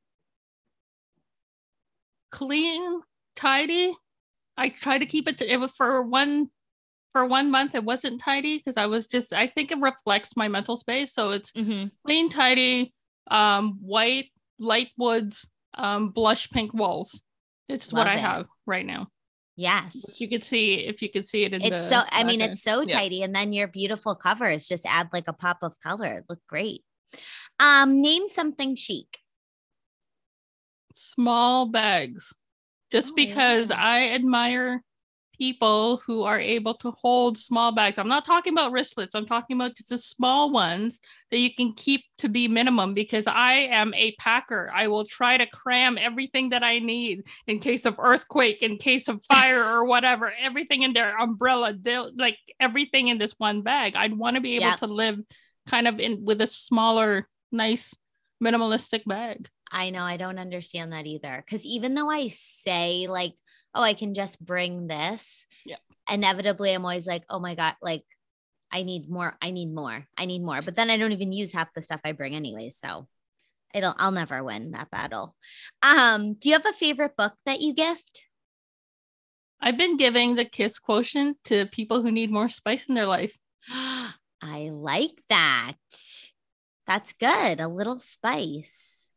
Clean, 2.32 3.02
tidy. 3.36 3.96
I 4.58 4.70
try 4.70 4.98
to 4.98 5.06
keep 5.06 5.28
it 5.28 5.38
to 5.39 5.52
it 5.52 5.60
was 5.60 5.72
for 5.72 6.02
one 6.02 6.50
for 7.12 7.26
one 7.26 7.50
month 7.50 7.76
it 7.76 7.84
wasn't 7.84 8.22
tidy 8.22 8.58
because 8.58 8.78
I 8.78 8.88
was 8.88 9.08
just 9.08 9.32
I 9.32 9.48
think 9.48 9.72
it 9.72 9.80
reflects 9.80 10.36
my 10.36 10.48
mental 10.48 10.78
space. 10.78 11.13
So 11.13 11.32
it's 11.32 11.52
mm-hmm. 11.52 11.88
clean, 12.06 12.30
tidy, 12.30 12.94
um, 13.32 13.78
white, 13.82 14.32
light 14.60 14.89
woods, 14.98 15.50
um, 15.76 16.10
blush 16.10 16.50
pink 16.50 16.74
walls. 16.74 17.24
It's 17.68 17.91
Love 17.91 18.06
what 18.06 18.13
I 18.13 18.18
have 18.18 18.48
right 18.65 18.86
now. 18.86 19.08
Yes. 19.56 20.20
You 20.20 20.28
could 20.28 20.44
see 20.44 20.86
if 20.86 21.02
you 21.02 21.10
could 21.10 21.26
see 21.26 21.44
it 21.44 21.54
in 21.54 21.62
it's 21.62 21.88
so 21.88 22.02
I 22.10 22.24
mean 22.24 22.41
it's 22.41 22.62
so 22.62 22.82
yeah. 22.82 23.00
tidy 23.00 23.24
and 23.24 23.34
then 23.34 23.54
your 23.54 23.68
beautiful 23.68 24.15
covers 24.15 24.68
just 24.68 24.86
add 24.86 25.10
like 25.13 25.28
a 25.28 25.34
pop 25.34 25.60
of 25.62 25.80
color. 25.80 26.20
It 26.20 26.26
look 26.30 26.41
great. 26.48 26.84
Um 27.60 27.98
name 28.02 28.28
something 28.28 28.76
chic. 28.76 29.20
Small 30.94 31.68
bags. 31.68 32.34
Just 32.91 33.13
oh, 33.13 33.15
because 33.15 33.70
yeah. 33.70 33.82
I 33.82 34.10
admire 34.10 34.84
people 35.38 36.02
who 36.06 36.24
are 36.24 36.39
able 36.39 36.74
to 36.76 36.91
hold 36.91 37.38
small 37.38 37.71
bags. 37.71 38.00
I'm 38.00 38.08
not 38.08 38.26
talking 38.26 38.54
about 38.54 38.71
wristlets. 38.71 39.15
I'm 39.15 39.26
talking 39.26 39.58
about 39.58 39.76
just 39.76 39.89
the 39.89 39.98
small 39.98 40.52
ones 40.52 41.00
that 41.32 41.39
you 41.39 41.54
can 41.54 41.74
keep 41.74 42.04
to 42.19 42.30
be 42.30 42.48
minimum 42.48 42.93
because 42.93 43.26
I 43.28 43.54
am 43.54 43.93
a 43.93 44.15
packer. 44.19 44.71
I 44.74 44.88
will 44.88 45.06
try 45.06 45.38
to 45.38 45.45
cram 45.45 45.98
everything 45.98 46.50
that 46.50 46.63
I 46.63 46.80
need 46.80 47.24
in 47.48 47.60
case 47.60 47.86
of 47.86 47.95
earthquake, 48.00 48.62
in 48.62 48.78
case 48.78 49.08
of 49.08 49.24
fire 49.26 49.63
or 49.63 49.86
whatever, 49.88 50.34
everything 50.39 50.84
in 50.84 50.93
their 50.93 51.17
umbrella, 51.17 51.74
like 52.17 52.38
everything 52.60 53.08
in 53.10 53.17
this 53.17 53.34
one 53.38 53.62
bag. 53.62 53.95
I'd 53.95 54.17
want 54.17 54.36
to 54.36 54.41
be 54.41 54.56
able 54.56 54.78
to 54.78 54.88
live 54.88 55.19
kind 55.67 55.88
of 55.88 56.00
in 56.00 56.24
with 56.24 56.41
a 56.41 56.48
smaller, 56.48 57.28
nice, 57.52 57.93
minimalistic 58.43 59.04
bag. 59.06 59.50
I 59.71 59.89
know 59.89 60.04
I 60.04 60.17
don't 60.17 60.39
understand 60.39 60.93
that 60.93 61.08
either. 61.08 61.43
Cause 61.50 61.65
even 61.65 61.95
though 61.95 62.10
I 62.10 62.28
say 62.28 63.08
like, 63.10 63.34
oh, 63.76 63.84
I 63.84 63.94
can 63.94 64.14
just 64.14 64.44
bring 64.44 64.88
this. 64.88 65.46
Yeah. 65.66 65.76
Inevitably, 66.10 66.74
I'm 66.74 66.86
always 66.86 67.06
like, 67.06 67.24
oh 67.30 67.40
my 67.40 67.56
God, 67.56 67.76
like 67.82 68.06
I 68.72 68.84
need 68.84 69.10
more. 69.10 69.36
I 69.42 69.52
need 69.52 69.74
more. 69.74 70.08
I 70.18 70.26
need 70.26 70.42
more. 70.42 70.62
But 70.62 70.76
then 70.76 70.90
I 70.90 70.98
don't 70.98 71.12
even 71.12 71.32
use 71.32 71.52
half 71.52 71.74
the 71.74 71.82
stuff 71.82 72.02
I 72.04 72.14
bring 72.14 72.36
anyway. 72.36 72.70
So 72.70 73.08
it'll 73.74 73.94
I'll 73.98 74.12
never 74.12 74.44
win 74.44 74.72
that 74.72 74.90
battle. 74.90 75.36
Um, 75.84 76.34
do 76.34 76.50
you 76.50 76.56
have 76.56 76.66
a 76.66 76.74
favorite 76.74 77.18
book 77.18 77.34
that 77.46 77.62
you 77.62 77.74
gift? 77.74 78.24
I've 79.62 79.78
been 79.78 79.98
giving 79.98 80.36
the 80.36 80.46
kiss 80.46 80.80
quotient 80.80 81.38
to 81.46 81.66
people 81.66 82.02
who 82.02 82.12
need 82.12 82.32
more 82.32 82.50
spice 82.50 82.88
in 82.88 82.96
their 82.96 83.06
life. 83.06 83.38
I 83.70 84.70
like 84.72 85.24
that. 85.30 85.74
That's 86.88 87.14
good. 87.14 87.60
A 87.60 87.68
little 87.68 88.00
spice. 88.00 89.10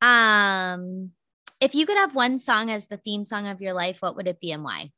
Um 0.00 1.12
if 1.62 1.74
you 1.74 1.86
could 1.86 1.96
have 1.96 2.14
one 2.14 2.38
song 2.38 2.70
as 2.70 2.88
the 2.88 2.96
theme 2.96 3.24
song 3.24 3.46
of 3.46 3.60
your 3.60 3.72
life, 3.72 4.02
what 4.02 4.16
would 4.16 4.28
it 4.28 4.40
be 4.40 4.52
and 4.52 4.64
why? 4.64 4.90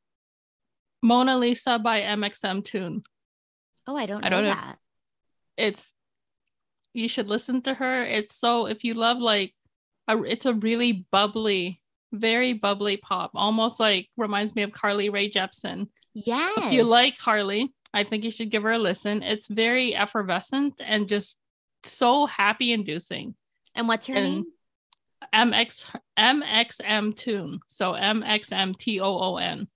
Mona 1.03 1.37
Lisa 1.37 1.79
by 1.79 2.01
MXMtoon. 2.01 3.05
Oh, 3.87 3.97
I 3.97 4.07
don't 4.07 4.23
know 4.23 4.27
I 4.27 4.31
don't 4.31 4.45
that. 4.45 4.67
Know 4.67 4.75
it's 5.57 5.93
you 6.93 7.09
should 7.09 7.29
listen 7.29 7.61
to 7.63 7.75
her. 7.75 8.05
It's 8.05 8.37
so 8.37 8.67
if 8.67 8.85
you 8.85 8.95
love 8.95 9.19
like 9.19 9.53
a, 10.09 10.23
it's 10.23 10.47
a 10.47 10.55
really 10.55 11.07
bubbly, 11.11 11.81
very 12.13 12.53
bubbly 12.53 12.97
pop, 12.97 13.33
almost 13.35 13.81
like 13.81 14.09
reminds 14.17 14.55
me 14.55 14.63
of 14.63 14.73
Carly 14.73 15.11
Rae 15.11 15.31
Jepsen. 15.31 15.89
Yes. 16.15 16.53
If 16.59 16.73
you 16.73 16.85
like 16.85 17.19
Carly, 17.19 17.75
I 17.93 18.05
think 18.05 18.25
you 18.25 18.31
should 18.31 18.51
give 18.51 18.63
her 18.63 18.73
a 18.73 18.79
listen. 18.79 19.23
It's 19.23 19.49
very 19.49 19.95
effervescent 19.95 20.81
and 20.85 21.09
just 21.09 21.39
so 21.83 22.27
happy 22.27 22.73
inducing. 22.73 23.35
And 23.75 23.89
what's 23.89 24.07
her 24.07 24.15
And 24.15 24.25
name? 24.25 24.45
MX 25.35 25.87
MXMtoon. 26.19 27.59
So 27.69 27.93
MXM 27.95 28.79
T 28.79 29.01
O 29.01 29.19
O 29.19 29.37
N. 29.37 29.69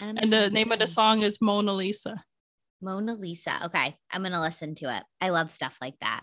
And 0.00 0.32
the 0.32 0.50
name 0.50 0.72
of 0.72 0.78
the 0.80 0.86
song 0.86 1.22
is 1.22 1.40
Mona 1.40 1.72
Lisa. 1.72 2.22
Mona 2.80 3.14
Lisa. 3.14 3.52
Okay, 3.66 3.96
I'm 4.10 4.22
gonna 4.22 4.40
listen 4.40 4.74
to 4.76 4.96
it. 4.96 5.02
I 5.20 5.28
love 5.30 5.50
stuff 5.50 5.76
like 5.80 5.94
that. 6.00 6.22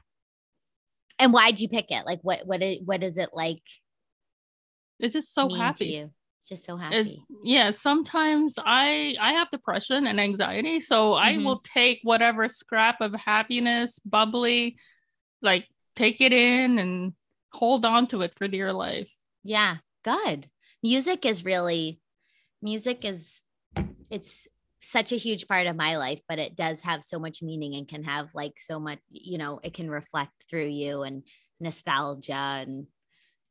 And 1.20 1.32
why'd 1.34 1.60
you 1.60 1.70
pick 1.70 1.86
it? 1.90 2.06
Like, 2.06 2.20
what 2.22 2.46
what 2.46 2.62
is, 2.62 2.80
what 2.84 3.04
is 3.04 3.18
it 3.18 3.30
like? 3.34 3.62
It's 5.00 5.14
just 5.14 5.34
so 5.34 5.50
happy. 5.50 5.96
It's 6.40 6.50
just 6.50 6.66
so 6.66 6.76
It's, 6.76 7.10
happy. 7.10 7.24
yeah, 7.44 7.72
sometimes 7.72 8.54
I 8.58 9.16
I 9.20 9.34
have 9.34 9.50
depression 9.52 10.08
and 10.08 10.20
anxiety, 10.20 10.80
so 10.80 11.14
I 11.14 11.34
Mhm. 11.34 11.46
will 11.46 11.60
take 11.60 12.00
whatever 12.04 12.50
scrap 12.50 13.00
of 13.02 13.14
happiness, 13.14 14.00
bubbly, 14.06 14.78
like 15.42 15.68
take 15.96 16.20
it 16.22 16.34
in 16.34 16.78
and 16.80 17.14
hold 17.54 17.86
on 17.86 18.08
to 18.08 18.22
it 18.22 18.34
for 18.38 18.48
dear 18.48 18.74
life. 18.74 19.12
Yeah, 19.44 19.78
good. 20.04 20.48
Music 20.84 21.26
is 21.26 21.46
really 21.46 22.00
music 22.62 23.06
is 23.06 23.42
it's 24.10 24.48
such 24.82 25.12
a 25.12 25.18
huge 25.18 25.48
part 25.48 25.68
of 25.68 25.76
my 25.76 25.98
life, 25.98 26.22
but 26.28 26.40
it 26.40 26.56
does 26.56 26.82
have 26.82 27.04
so 27.04 27.20
much 27.20 27.42
meaning 27.42 27.76
and 27.76 27.88
can 27.88 28.04
have 28.04 28.34
like 28.34 28.60
so 28.60 28.80
much, 28.80 29.00
you 29.10 29.38
know, 29.38 29.60
it 29.64 29.74
can 29.74 29.90
reflect 29.90 30.32
through 30.50 30.68
you 30.68 31.04
and 31.04 31.24
nostalgia 31.60 32.34
and 32.34 32.88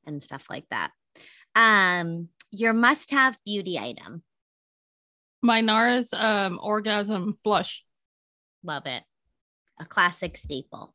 and 0.07 0.23
stuff 0.23 0.47
like 0.51 0.69
that. 0.71 0.91
Um, 1.55 2.29
your 2.51 2.73
must-have 2.73 3.39
beauty 3.45 3.79
item. 3.79 4.23
My 5.43 5.63
NARS 5.63 6.13
um 6.13 6.59
orgasm 6.63 7.39
blush. 7.45 7.85
Love 8.63 8.87
it. 8.87 9.03
A 9.79 9.85
classic 9.85 10.37
staple. 10.37 10.95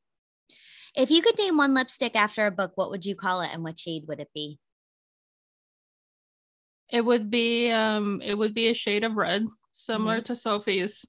If 0.95 1.11
you 1.11 1.21
could 1.21 1.37
name 1.37 1.57
one 1.57 1.73
lipstick 1.73 2.15
after 2.15 2.45
a 2.45 2.51
book, 2.51 2.71
what 2.75 2.89
would 2.89 3.05
you 3.05 3.15
call 3.15 3.41
it 3.41 3.49
and 3.53 3.63
what 3.63 3.77
shade 3.77 4.05
would 4.07 4.19
it 4.19 4.29
be? 4.33 4.59
It 6.91 7.03
would 7.03 7.29
be 7.29 7.71
um 7.71 8.21
it 8.21 8.35
would 8.37 8.53
be 8.53 8.67
a 8.67 8.73
shade 8.73 9.03
of 9.03 9.15
red, 9.15 9.45
similar 9.73 10.21
Mhm. 10.21 10.25
to 10.25 10.35
Sophie's 10.35 11.05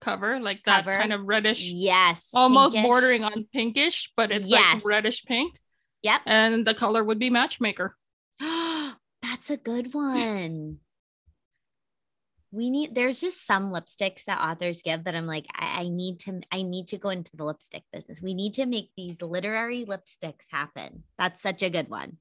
cover, 0.00 0.40
like 0.40 0.64
that 0.64 0.84
Cover. 0.84 0.98
kind 0.98 1.12
of 1.12 1.22
reddish, 1.24 1.62
Yes. 1.62 2.30
almost 2.34 2.74
pinkish. 2.74 2.88
bordering 2.90 3.24
on 3.24 3.44
pinkish, 3.52 4.12
but 4.16 4.32
it's 4.32 4.48
Yes. 4.48 4.74
like 4.76 4.84
reddish 4.84 5.24
pink. 5.24 5.58
Yep. 6.02 6.22
And 6.26 6.66
the 6.66 6.74
color 6.74 7.04
would 7.04 7.18
be 7.18 7.30
matchmaker. 7.30 7.96
That's 8.38 9.50
a 9.50 9.56
good 9.56 9.94
one. 9.94 10.80
We 12.52 12.68
need 12.68 12.94
there's 12.94 13.20
just 13.20 13.46
some 13.46 13.72
lipsticks 13.72 14.24
that 14.24 14.40
authors 14.40 14.82
give 14.82 15.04
that 15.04 15.14
I'm 15.14 15.26
like, 15.26 15.46
I, 15.54 15.82
I 15.82 15.88
need 15.88 16.18
to 16.20 16.40
I 16.50 16.62
need 16.62 16.88
to 16.88 16.98
go 16.98 17.10
into 17.10 17.36
the 17.36 17.44
lipstick 17.44 17.84
business. 17.92 18.20
We 18.20 18.34
need 18.34 18.54
to 18.54 18.66
make 18.66 18.90
these 18.96 19.22
literary 19.22 19.84
lipsticks 19.84 20.46
happen. 20.50 21.04
That's 21.16 21.40
such 21.40 21.62
a 21.62 21.70
good 21.70 21.88
one. 21.88 22.18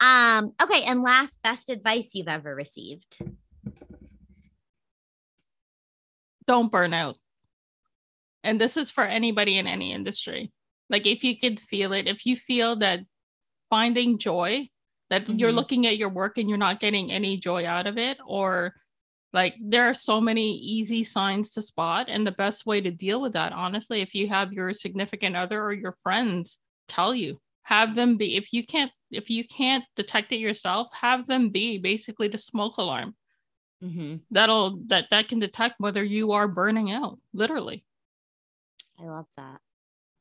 Um, 0.00 0.52
okay, 0.62 0.82
and 0.84 1.02
last 1.02 1.42
best 1.42 1.70
advice 1.70 2.14
you've 2.14 2.28
ever 2.28 2.54
received. 2.54 3.18
don't 6.48 6.72
burn 6.72 6.94
out. 6.94 7.16
And 8.42 8.60
this 8.60 8.76
is 8.76 8.90
for 8.90 9.04
anybody 9.04 9.58
in 9.58 9.66
any 9.66 9.92
industry. 9.92 10.50
Like 10.88 11.06
if 11.06 11.22
you 11.22 11.38
could 11.38 11.60
feel 11.60 11.92
it, 11.92 12.08
if 12.08 12.24
you 12.24 12.36
feel 12.36 12.76
that 12.76 13.00
finding 13.68 14.18
joy, 14.18 14.70
that 15.10 15.28
you're 15.28 15.52
Mhm. 15.52 15.54
looking 15.54 15.86
at 15.86 15.98
your 15.98 16.08
work 16.08 16.38
and 16.38 16.48
you're 16.48 16.58
not 16.58 16.80
getting 16.80 17.12
any 17.12 17.36
joy 17.36 17.66
out 17.66 17.86
of 17.86 17.98
it, 17.98 18.18
or 18.26 18.74
like 19.32 19.54
there 19.60 19.84
are 19.84 19.94
so 19.94 20.20
many 20.20 20.56
easy 20.58 21.04
signs 21.04 21.50
to 21.52 21.62
spot. 21.62 22.06
And 22.08 22.26
the 22.26 22.32
best 22.32 22.66
way 22.66 22.80
to 22.80 22.90
deal 22.90 23.20
with 23.20 23.34
that, 23.34 23.52
honestly, 23.52 24.00
if 24.00 24.14
you 24.14 24.28
have 24.28 24.52
your 24.52 24.72
significant 24.74 25.36
other 25.36 25.62
or 25.62 25.72
your 25.72 25.96
friends 26.02 26.58
tell 26.88 27.14
you, 27.14 27.40
have 27.62 27.94
them 27.94 28.16
be 28.16 28.36
if 28.36 28.52
you 28.52 28.64
can't 28.64 28.90
if 29.10 29.30
you 29.30 29.46
can't 29.46 29.84
detect 29.96 30.32
it 30.32 30.40
yourself, 30.40 30.88
have 30.92 31.26
them 31.26 31.50
be 31.50 31.78
basically 31.78 32.28
the 32.28 32.38
smoke 32.38 32.76
alarm 32.78 33.14
Mm-hmm. 33.80 34.16
that'll 34.32 34.80
that 34.88 35.06
that 35.10 35.28
can 35.28 35.38
detect 35.38 35.76
whether 35.78 36.02
you 36.02 36.32
are 36.32 36.48
burning 36.48 36.90
out 36.90 37.20
literally 37.32 37.84
I 39.00 39.04
love 39.04 39.26
that. 39.36 39.60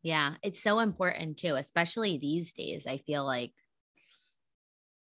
Yeah, 0.04 0.36
it's 0.43 0.62
so 0.62 0.80
important 0.80 1.38
too, 1.38 1.56
especially 1.56 2.17
these 2.17 2.54
days. 2.54 2.86
I 2.86 2.98
feel 2.98 3.26
like 3.26 3.54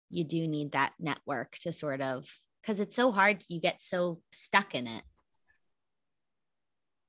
you 0.09 0.23
do 0.23 0.47
need 0.47 0.73
that 0.73 0.93
network 0.99 1.53
to 1.61 1.73
sort 1.73 2.01
of 2.01 2.29
because 2.63 2.79
it's 2.79 2.95
so 2.95 3.11
hard. 3.11 3.43
You 3.49 3.59
get 3.59 3.81
so 3.81 4.21
stuck 4.31 4.73
in 4.73 4.87
it. 4.87 5.03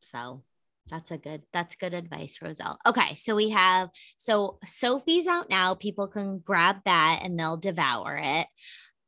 So 0.01 0.43
that's 0.91 1.11
a 1.11 1.19
good 1.19 1.43
that's 1.53 1.77
good 1.77 1.95
advice, 1.95 2.41
Roselle. 2.43 2.79
Okay, 2.87 3.15
so 3.15 3.37
we 3.37 3.51
have 3.51 3.89
so 4.19 4.59
Sophie's 4.65 5.27
out 5.27 5.49
now. 5.49 5.75
People 5.75 6.09
can 6.09 6.41
grab 6.41 6.77
that 6.85 7.21
and 7.23 7.39
they'll 7.39 7.57
devour 7.57 8.21
it. 8.23 8.47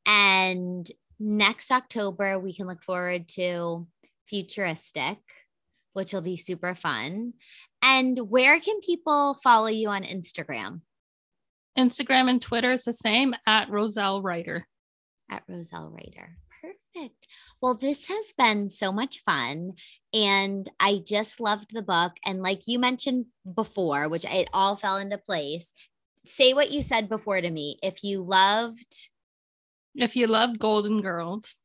And 0.07 0.91
next 1.19 1.71
October, 1.71 2.39
we 2.39 2.55
can 2.55 2.67
look 2.67 2.83
forward 2.83 3.29
to 3.31 3.87
futuristic, 4.27 5.19
which 5.93 6.13
will 6.13 6.23
be 6.23 6.37
super 6.37 6.75
fun. 6.75 7.35
And 7.83 8.19
where 8.31 8.59
can 8.61 8.81
people 8.81 9.39
follow 9.43 9.69
you 9.69 9.91
on 9.91 10.03
Instagram? 10.03 10.81
instagram 11.77 12.31
and 12.31 12.41
twitter 12.41 12.73
is 12.73 12.85
the 12.85 12.95
same 12.95 13.35
at 13.47 13.69
roselle 13.69 14.23
writer 14.23 14.67
At 15.31 15.43
Roselle 15.49 15.91
Writer. 15.91 16.37
Perfect. 16.61 17.27
Well, 17.61 17.75
this 17.75 18.07
has 18.07 18.33
been 18.37 18.71
so 18.71 18.93
much 18.93 19.21
fun. 19.21 19.73
And 20.12 20.69
I 20.81 21.03
just 21.07 21.41
loved 21.41 21.73
the 21.73 21.83
book. 21.83 22.12
And 22.25 22.43
like 22.43 22.67
you 22.67 22.79
mentioned 22.79 23.27
before, 23.55 24.09
which 24.09 24.25
it 24.25 24.49
all 24.53 24.77
fell 24.77 24.97
into 24.97 25.19
place, 25.19 25.73
say 26.25 26.55
what 26.55 26.71
you 26.71 26.81
said 26.81 27.09
before 27.09 27.41
to 27.41 27.51
me. 27.51 27.79
If 27.83 28.03
you 28.03 28.23
loved, 28.23 29.11
if 29.95 30.17
you 30.17 30.27
love 30.27 30.59
golden 30.59 31.01
girls 31.01 31.59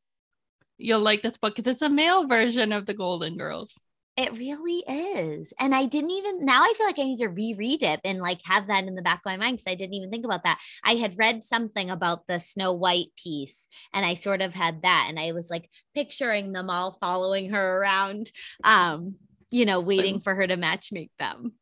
you'll 0.82 1.00
like 1.00 1.22
this 1.22 1.36
book 1.36 1.54
because 1.54 1.70
it's 1.72 1.82
a 1.82 1.88
male 1.88 2.26
version 2.26 2.72
of 2.72 2.86
the 2.86 2.94
golden 2.94 3.36
girls 3.36 3.80
it 4.16 4.36
really 4.36 4.84
is. 4.86 5.54
And 5.58 5.74
I 5.74 5.86
didn't 5.86 6.10
even, 6.10 6.44
now 6.44 6.62
I 6.62 6.72
feel 6.76 6.86
like 6.86 6.98
I 6.98 7.04
need 7.04 7.18
to 7.18 7.28
reread 7.28 7.82
it 7.82 8.00
and 8.04 8.18
like 8.20 8.40
have 8.44 8.66
that 8.66 8.84
in 8.84 8.94
the 8.94 9.02
back 9.02 9.20
of 9.20 9.30
my 9.30 9.36
mind 9.38 9.56
because 9.56 9.70
I 9.72 9.74
didn't 9.74 9.94
even 9.94 10.10
think 10.10 10.24
about 10.24 10.44
that. 10.44 10.60
I 10.84 10.96
had 10.96 11.18
read 11.18 11.44
something 11.44 11.90
about 11.90 12.26
the 12.26 12.38
Snow 12.38 12.72
White 12.72 13.08
piece 13.16 13.68
and 13.94 14.04
I 14.04 14.14
sort 14.14 14.42
of 14.42 14.52
had 14.54 14.82
that. 14.82 15.06
And 15.08 15.18
I 15.18 15.32
was 15.32 15.48
like 15.50 15.70
picturing 15.94 16.52
them 16.52 16.68
all 16.68 16.92
following 17.00 17.50
her 17.50 17.78
around, 17.78 18.30
um, 18.64 19.14
you 19.50 19.64
know, 19.64 19.80
waiting 19.80 20.20
for 20.20 20.34
her 20.34 20.46
to 20.46 20.56
matchmake 20.56 21.10
them. 21.18 21.52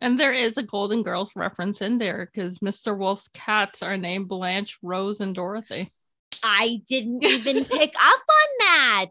and 0.00 0.18
there 0.18 0.32
is 0.32 0.56
a 0.56 0.62
golden 0.62 1.02
girls 1.02 1.32
reference 1.34 1.80
in 1.82 1.98
there 1.98 2.30
because 2.32 2.60
mr 2.60 2.96
wolf's 2.96 3.28
cats 3.34 3.82
are 3.82 3.96
named 3.96 4.28
blanche 4.28 4.78
rose 4.82 5.20
and 5.20 5.34
dorothy 5.34 5.92
I 6.42 6.82
didn't 6.86 7.24
even 7.24 7.64
pick 7.64 7.94
up 7.94 8.20
on 8.20 8.48
that. 8.60 9.06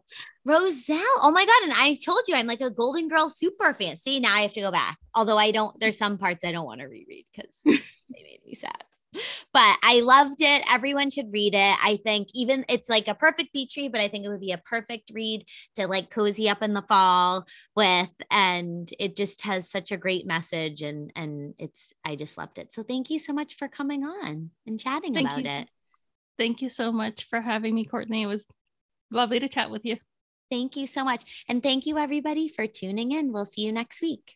Roselle. 0.46 0.98
Oh 1.22 1.32
my 1.32 1.46
God. 1.46 1.64
And 1.64 1.74
I 1.76 1.98
told 2.04 2.22
you 2.28 2.36
I'm 2.36 2.48
like 2.48 2.62
a 2.62 2.72
Golden 2.72 3.08
Girl 3.08 3.30
super 3.30 3.74
fan. 3.74 3.98
See, 3.98 4.20
now 4.20 4.34
I 4.34 4.42
have 4.42 4.54
to 4.54 4.62
go 4.62 4.72
back. 4.72 4.98
Although 5.14 5.38
I 5.38 5.52
don't, 5.52 5.78
there's 5.80 5.98
some 5.98 6.18
parts 6.18 6.46
I 6.46 6.52
don't 6.52 6.66
want 6.66 6.80
to 6.80 6.88
reread 6.88 7.26
because 7.36 7.60
they 7.66 8.24
made 8.24 8.40
me 8.46 8.54
sad. 8.54 8.84
But 9.54 9.78
I 9.84 10.02
loved 10.02 10.42
it. 10.42 10.64
Everyone 10.72 11.10
should 11.10 11.34
read 11.34 11.54
it. 11.56 11.76
I 11.84 11.98
think 12.04 12.30
even 12.34 12.66
it's 12.70 12.90
like 12.90 13.08
a 13.08 13.16
perfect 13.16 13.54
beach 13.54 13.74
read, 13.76 13.92
but 13.92 14.02
I 14.02 14.08
think 14.08 14.26
it 14.26 14.30
would 14.30 14.40
be 14.40 14.52
a 14.52 14.58
perfect 14.58 15.12
read 15.14 15.46
to 15.76 15.88
like 15.88 16.10
cozy 16.10 16.50
up 16.50 16.62
in 16.62 16.74
the 16.74 16.84
fall 16.84 17.46
with. 17.76 18.10
And 18.30 18.90
it 19.00 19.16
just 19.16 19.42
has 19.42 19.70
such 19.70 19.92
a 19.92 19.98
great 19.98 20.28
message. 20.28 20.82
And 20.82 21.12
and 21.16 21.56
it's 21.58 21.94
I 22.06 22.16
just 22.16 22.38
loved 22.38 22.58
it. 22.58 22.74
So 22.74 22.84
thank 22.84 23.10
you 23.10 23.20
so 23.20 23.34
much 23.34 23.56
for 23.56 23.68
coming 23.68 24.04
on 24.04 24.52
and 24.66 24.80
chatting 24.80 25.14
Thank 25.14 25.28
about 25.28 25.44
you. 25.44 25.50
it. 25.50 25.70
Thank 26.38 26.62
you 26.62 26.70
so 26.70 26.92
much 26.92 27.28
for 27.30 27.42
having 27.42 27.74
me 27.76 27.86
courtney 27.86 28.24
it 28.24 28.28
was 28.28 28.46
lovely 29.12 29.40
to 29.40 29.50
chat 29.50 29.70
with 29.70 29.86
you 29.86 29.98
Thank 30.50 30.78
you 30.78 30.88
so 30.88 31.04
much. 31.04 31.44
And 31.50 31.62
thank 31.62 31.86
you, 31.86 31.98
everybody, 31.98 32.48
for 32.48 32.68
tuning 32.68 33.12
in. 33.12 33.34
We'll 33.34 33.46
see 33.46 33.62
you 33.62 33.72
next 33.72 34.02
week. 34.02 34.36